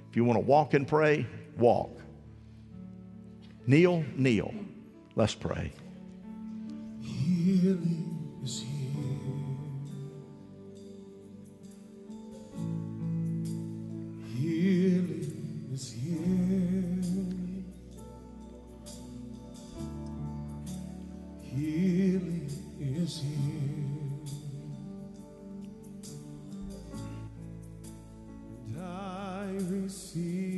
If 0.09 0.15
you 0.15 0.25
want 0.25 0.38
to 0.38 0.45
walk 0.45 0.73
and 0.73 0.88
pray, 0.88 1.25
walk. 1.57 1.91
Kneel, 3.67 4.03
kneel. 4.15 4.53
Let's 5.15 5.35
pray. 5.35 5.71
Healing 7.01 8.39
is 8.43 8.61
here. 8.61 8.84
Healing 14.45 15.71
is 15.73 15.91
here. 15.91 17.01
Healing 21.41 22.51
is 22.79 23.23
here. 23.23 24.21
And 28.67 28.77
I 28.84 29.58
receive 29.71 30.54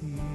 is. 0.00 0.31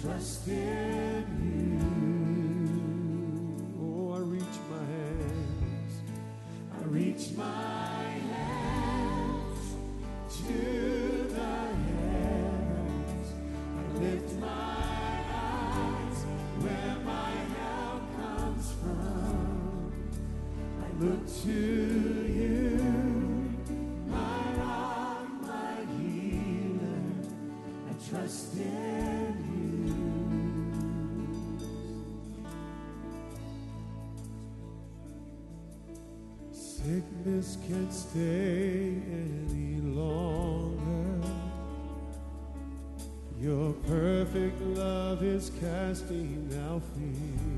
trust 0.00 0.46
in 0.46 1.24
you. 1.42 1.57
sickness 36.98 37.58
can 37.68 37.90
stay 37.92 38.92
any 39.12 39.80
longer. 39.80 41.28
Your 43.38 43.72
perfect 43.86 44.60
love 44.60 45.22
is 45.22 45.52
casting 45.60 46.50
out 46.68 46.82
fear. 46.96 47.57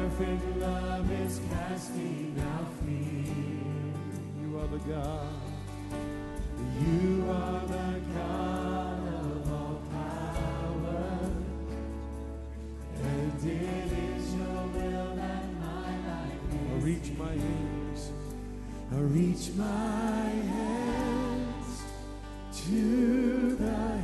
perfect 0.00 0.56
love 0.56 1.10
is 1.12 1.40
casting 1.52 2.34
out 2.52 2.72
fear. 2.82 3.34
You 4.40 4.58
are 4.58 4.66
the 4.66 4.78
God. 4.90 5.28
You 6.80 7.30
are 7.30 7.60
the 7.66 8.00
God 8.14 9.00
of 9.20 9.52
all 9.52 9.82
power. 9.92 11.18
And 13.02 13.44
it 13.44 13.92
is 13.92 14.34
your 14.34 14.62
will 14.74 15.16
that 15.16 15.44
my 15.60 15.90
life 16.08 16.44
I 16.70 16.78
reach 16.80 17.10
my 17.18 17.34
ears. 17.34 18.10
I 18.92 19.00
reach 19.00 19.50
my 19.54 20.30
hands 20.54 21.82
to 22.64 23.56
the. 23.56 23.99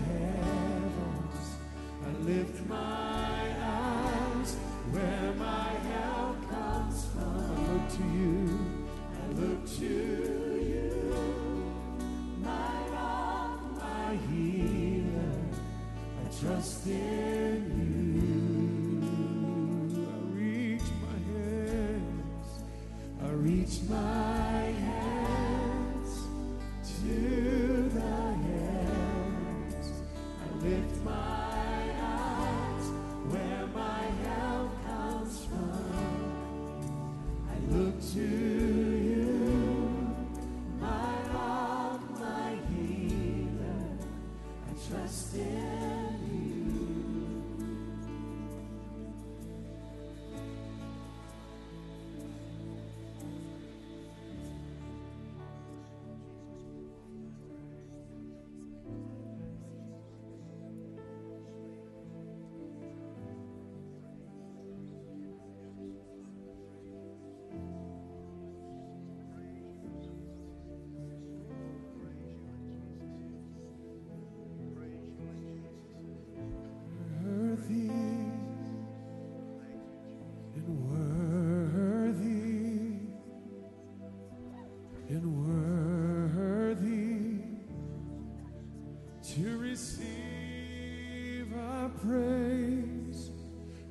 receive 89.76 91.52
our 91.54 91.90
praise 91.90 93.30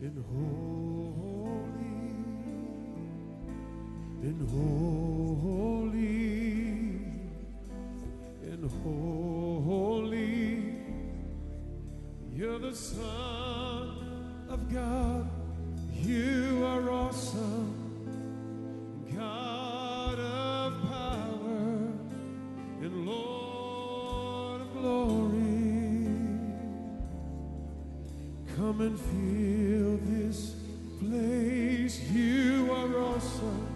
in 0.01 0.15
holy, 0.33 1.85
in 4.23 4.37
holy, 4.49 6.01
in 8.51 8.61
holy. 8.83 10.49
You're 12.33 12.57
the 12.57 12.73
Son 12.73 14.47
of 14.49 14.73
God. 14.73 15.29
You 16.01 16.65
are 16.65 16.89
awesome, 16.89 17.75
God 19.15 20.17
of 20.17 20.81
power 20.81 21.91
and 22.81 23.05
Lord 23.05 24.61
of 24.61 24.73
glory. 24.73 25.24
Come 28.77 28.87
and 28.87 28.99
feel 28.99 29.97
this 30.03 30.55
place. 30.99 32.01
You 32.11 32.69
are 32.73 32.97
awesome. 32.97 33.67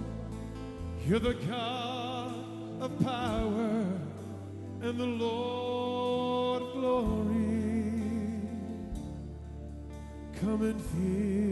You're 1.08 1.20
the 1.20 1.36
God 1.36 2.34
of 2.82 3.00
power 3.00 3.86
and 4.82 5.00
the 5.00 5.06
Lord 5.06 6.64
of 6.64 6.74
glory. 6.74 7.94
Come 10.42 10.64
and 10.64 10.82
feel. 10.82 11.49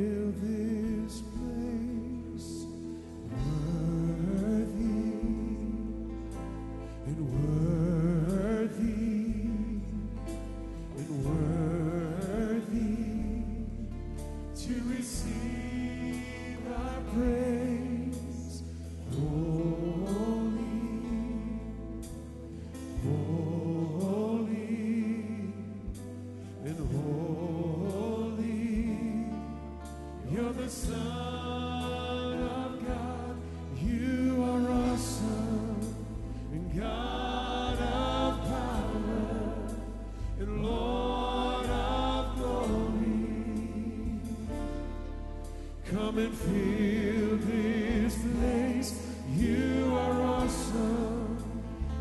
Come 46.18 46.26
and 46.26 46.36
fill 46.36 47.38
this 47.46 48.18
place. 48.40 48.90
You 49.36 49.96
are 49.96 50.22
awesome 50.24 51.38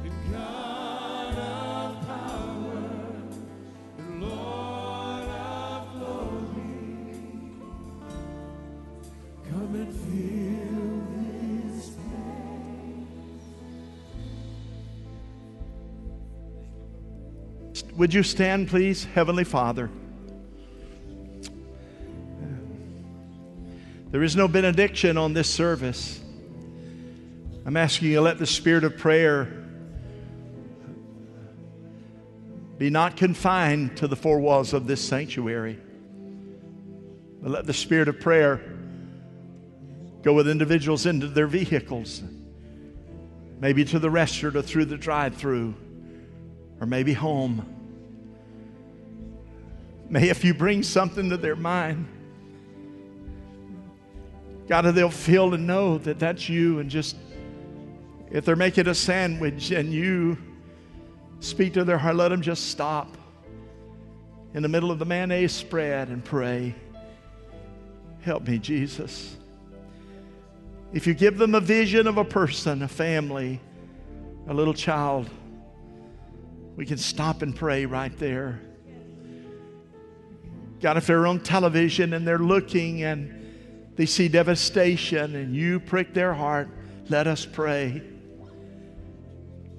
and 0.04 0.32
God 0.32 1.34
of 1.34 2.06
power 2.06 2.80
and 3.98 4.22
Lord 4.22 5.28
of 5.28 5.92
glory. 5.98 7.20
Come 9.50 9.74
and 9.74 9.92
fill 10.08 10.96
this 11.74 11.90
place. 17.74 17.92
Would 17.96 18.14
you 18.14 18.22
stand, 18.22 18.68
please, 18.68 19.04
Heavenly 19.04 19.44
Father? 19.44 19.90
There 24.16 24.24
is 24.24 24.34
no 24.34 24.48
benediction 24.48 25.18
on 25.18 25.34
this 25.34 25.46
service. 25.46 26.18
I'm 27.66 27.76
asking 27.76 28.08
you 28.08 28.14
to 28.14 28.22
let 28.22 28.38
the 28.38 28.46
spirit 28.46 28.82
of 28.82 28.96
prayer 28.96 29.44
be 32.78 32.88
not 32.88 33.18
confined 33.18 33.98
to 33.98 34.08
the 34.08 34.16
four 34.16 34.40
walls 34.40 34.72
of 34.72 34.86
this 34.86 35.06
sanctuary, 35.06 35.78
but 37.42 37.50
let 37.50 37.66
the 37.66 37.74
spirit 37.74 38.08
of 38.08 38.18
prayer 38.18 38.62
go 40.22 40.32
with 40.32 40.48
individuals 40.48 41.04
into 41.04 41.26
their 41.26 41.46
vehicles, 41.46 42.22
maybe 43.60 43.84
to 43.84 43.98
the 43.98 44.08
restaurant 44.08 44.56
or 44.56 44.62
through 44.62 44.86
the 44.86 44.96
drive 44.96 45.34
through, 45.34 45.74
or 46.80 46.86
maybe 46.86 47.12
home. 47.12 47.68
May 50.08 50.30
if 50.30 50.42
you 50.42 50.54
bring 50.54 50.82
something 50.82 51.28
to 51.28 51.36
their 51.36 51.54
mind, 51.54 52.08
God, 54.68 54.82
they'll 54.82 55.10
feel 55.10 55.54
and 55.54 55.66
know 55.66 55.98
that 55.98 56.18
that's 56.18 56.48
you. 56.48 56.80
And 56.80 56.90
just 56.90 57.16
if 58.30 58.44
they're 58.44 58.56
making 58.56 58.88
a 58.88 58.94
sandwich 58.94 59.70
and 59.70 59.92
you 59.92 60.36
speak 61.40 61.74
to 61.74 61.84
their 61.84 61.98
heart, 61.98 62.16
let 62.16 62.28
them 62.28 62.42
just 62.42 62.70
stop 62.70 63.16
in 64.54 64.62
the 64.62 64.68
middle 64.68 64.90
of 64.90 64.98
the 64.98 65.04
mayonnaise 65.04 65.52
spread 65.52 66.08
and 66.08 66.24
pray. 66.24 66.74
Help 68.22 68.46
me, 68.48 68.58
Jesus. 68.58 69.36
If 70.92 71.06
you 71.06 71.14
give 71.14 71.38
them 71.38 71.54
a 71.54 71.60
vision 71.60 72.06
of 72.06 72.16
a 72.16 72.24
person, 72.24 72.82
a 72.82 72.88
family, 72.88 73.60
a 74.48 74.54
little 74.54 74.74
child, 74.74 75.28
we 76.74 76.86
can 76.86 76.98
stop 76.98 77.42
and 77.42 77.54
pray 77.54 77.86
right 77.86 78.16
there. 78.18 78.60
God, 80.80 80.96
if 80.96 81.06
they're 81.06 81.26
on 81.26 81.40
television 81.40 82.14
and 82.14 82.26
they're 82.26 82.38
looking 82.38 83.02
and 83.02 83.35
they 83.96 84.06
see 84.06 84.28
devastation 84.28 85.34
and 85.34 85.54
you 85.54 85.80
prick 85.80 86.14
their 86.14 86.34
heart, 86.34 86.68
let 87.08 87.26
us 87.26 87.46
pray. 87.46 88.02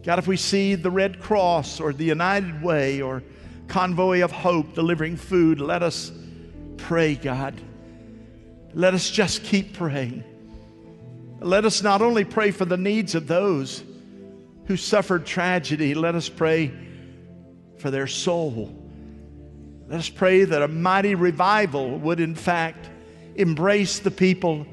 God, 0.03 0.19
if 0.19 0.27
we 0.27 0.37
see 0.37 0.75
the 0.75 0.91
Red 0.91 1.19
Cross 1.19 1.79
or 1.79 1.93
the 1.93 2.05
United 2.05 2.61
Way 2.63 3.01
or 3.01 3.23
Convoy 3.67 4.23
of 4.23 4.31
Hope 4.31 4.73
delivering 4.73 5.17
food, 5.17 5.59
let 5.59 5.83
us 5.83 6.11
pray, 6.77 7.15
God. 7.15 7.59
Let 8.73 8.93
us 8.93 9.09
just 9.09 9.43
keep 9.43 9.73
praying. 9.73 10.23
Let 11.39 11.65
us 11.65 11.83
not 11.83 12.01
only 12.01 12.23
pray 12.23 12.51
for 12.51 12.65
the 12.65 12.77
needs 12.77 13.15
of 13.15 13.27
those 13.27 13.83
who 14.65 14.77
suffered 14.77 15.25
tragedy, 15.25 15.93
let 15.93 16.15
us 16.15 16.29
pray 16.29 16.71
for 17.77 17.91
their 17.91 18.07
soul. 18.07 18.73
Let 19.87 19.99
us 19.99 20.09
pray 20.09 20.43
that 20.43 20.61
a 20.61 20.67
mighty 20.67 21.15
revival 21.15 21.97
would, 21.99 22.19
in 22.19 22.35
fact, 22.35 22.89
embrace 23.37 23.99
the 23.99 24.11
people 24.11 24.65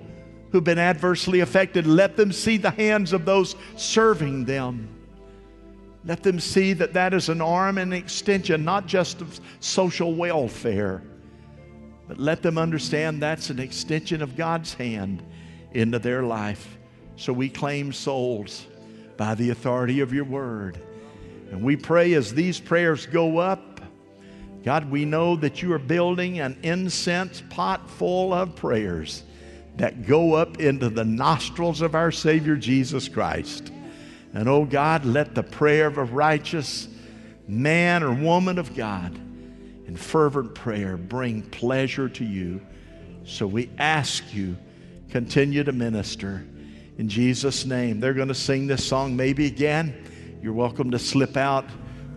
who've 0.50 0.64
been 0.64 0.78
adversely 0.78 1.40
affected. 1.40 1.86
Let 1.86 2.16
them 2.16 2.32
see 2.32 2.56
the 2.56 2.70
hands 2.70 3.12
of 3.12 3.24
those 3.24 3.56
serving 3.76 4.44
them. 4.44 4.88
Let 6.04 6.22
them 6.22 6.38
see 6.38 6.74
that 6.74 6.92
that 6.92 7.14
is 7.14 7.28
an 7.28 7.40
arm 7.40 7.78
and 7.78 7.92
an 7.92 7.98
extension, 7.98 8.64
not 8.64 8.86
just 8.86 9.20
of 9.20 9.40
social 9.60 10.14
welfare, 10.14 11.02
but 12.06 12.18
let 12.18 12.42
them 12.42 12.58
understand 12.58 13.22
that's 13.22 13.48
an 13.48 13.58
extension 13.58 14.20
of 14.20 14.36
God's 14.36 14.74
hand 14.74 15.22
into 15.72 15.98
their 15.98 16.22
life. 16.22 16.76
So 17.16 17.32
we 17.32 17.48
claim 17.48 17.92
souls 17.92 18.66
by 19.16 19.34
the 19.34 19.50
authority 19.50 20.00
of 20.00 20.12
your 20.12 20.24
word. 20.24 20.78
And 21.50 21.62
we 21.62 21.76
pray 21.76 22.14
as 22.14 22.34
these 22.34 22.60
prayers 22.60 23.06
go 23.06 23.38
up, 23.38 23.73
God, 24.64 24.90
we 24.90 25.04
know 25.04 25.36
that 25.36 25.60
you 25.60 25.72
are 25.74 25.78
building 25.78 26.40
an 26.40 26.58
incense 26.62 27.42
pot 27.50 27.90
full 27.90 28.32
of 28.32 28.56
prayers 28.56 29.22
that 29.76 30.06
go 30.06 30.32
up 30.32 30.58
into 30.58 30.88
the 30.88 31.04
nostrils 31.04 31.82
of 31.82 31.94
our 31.94 32.10
Savior 32.10 32.56
Jesus 32.56 33.06
Christ. 33.06 33.70
And 34.32 34.48
oh 34.48 34.64
God, 34.64 35.04
let 35.04 35.34
the 35.34 35.42
prayer 35.42 35.86
of 35.86 35.98
a 35.98 36.04
righteous 36.04 36.88
man 37.46 38.02
or 38.02 38.14
woman 38.14 38.58
of 38.58 38.74
God 38.74 39.14
in 39.86 39.96
fervent 39.96 40.54
prayer 40.54 40.96
bring 40.96 41.42
pleasure 41.42 42.08
to 42.08 42.24
you. 42.24 42.62
So 43.24 43.46
we 43.46 43.68
ask 43.76 44.32
you, 44.32 44.56
continue 45.10 45.62
to 45.64 45.72
minister 45.72 46.46
in 46.96 47.08
Jesus' 47.08 47.66
name. 47.66 48.00
They're 48.00 48.14
going 48.14 48.28
to 48.28 48.34
sing 48.34 48.66
this 48.66 48.86
song 48.86 49.14
maybe 49.14 49.46
again. 49.46 50.38
You're 50.42 50.54
welcome 50.54 50.90
to 50.92 50.98
slip 50.98 51.36
out. 51.36 51.66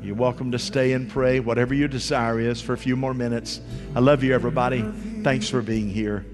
You're 0.02 0.16
welcome 0.16 0.52
to 0.52 0.60
stay 0.60 0.94
and 0.94 1.10
pray, 1.10 1.40
whatever 1.40 1.74
your 1.74 1.88
desire 1.88 2.40
is, 2.40 2.62
for 2.62 2.74
a 2.74 2.78
few 2.78 2.96
more 2.96 3.14
minutes. 3.14 3.60
I 3.96 4.00
love 4.00 4.24
you, 4.24 4.34
everybody. 4.34 4.84
Thanks 5.24 5.50
for 5.50 5.62
being 5.62 5.90
here. 5.90 6.26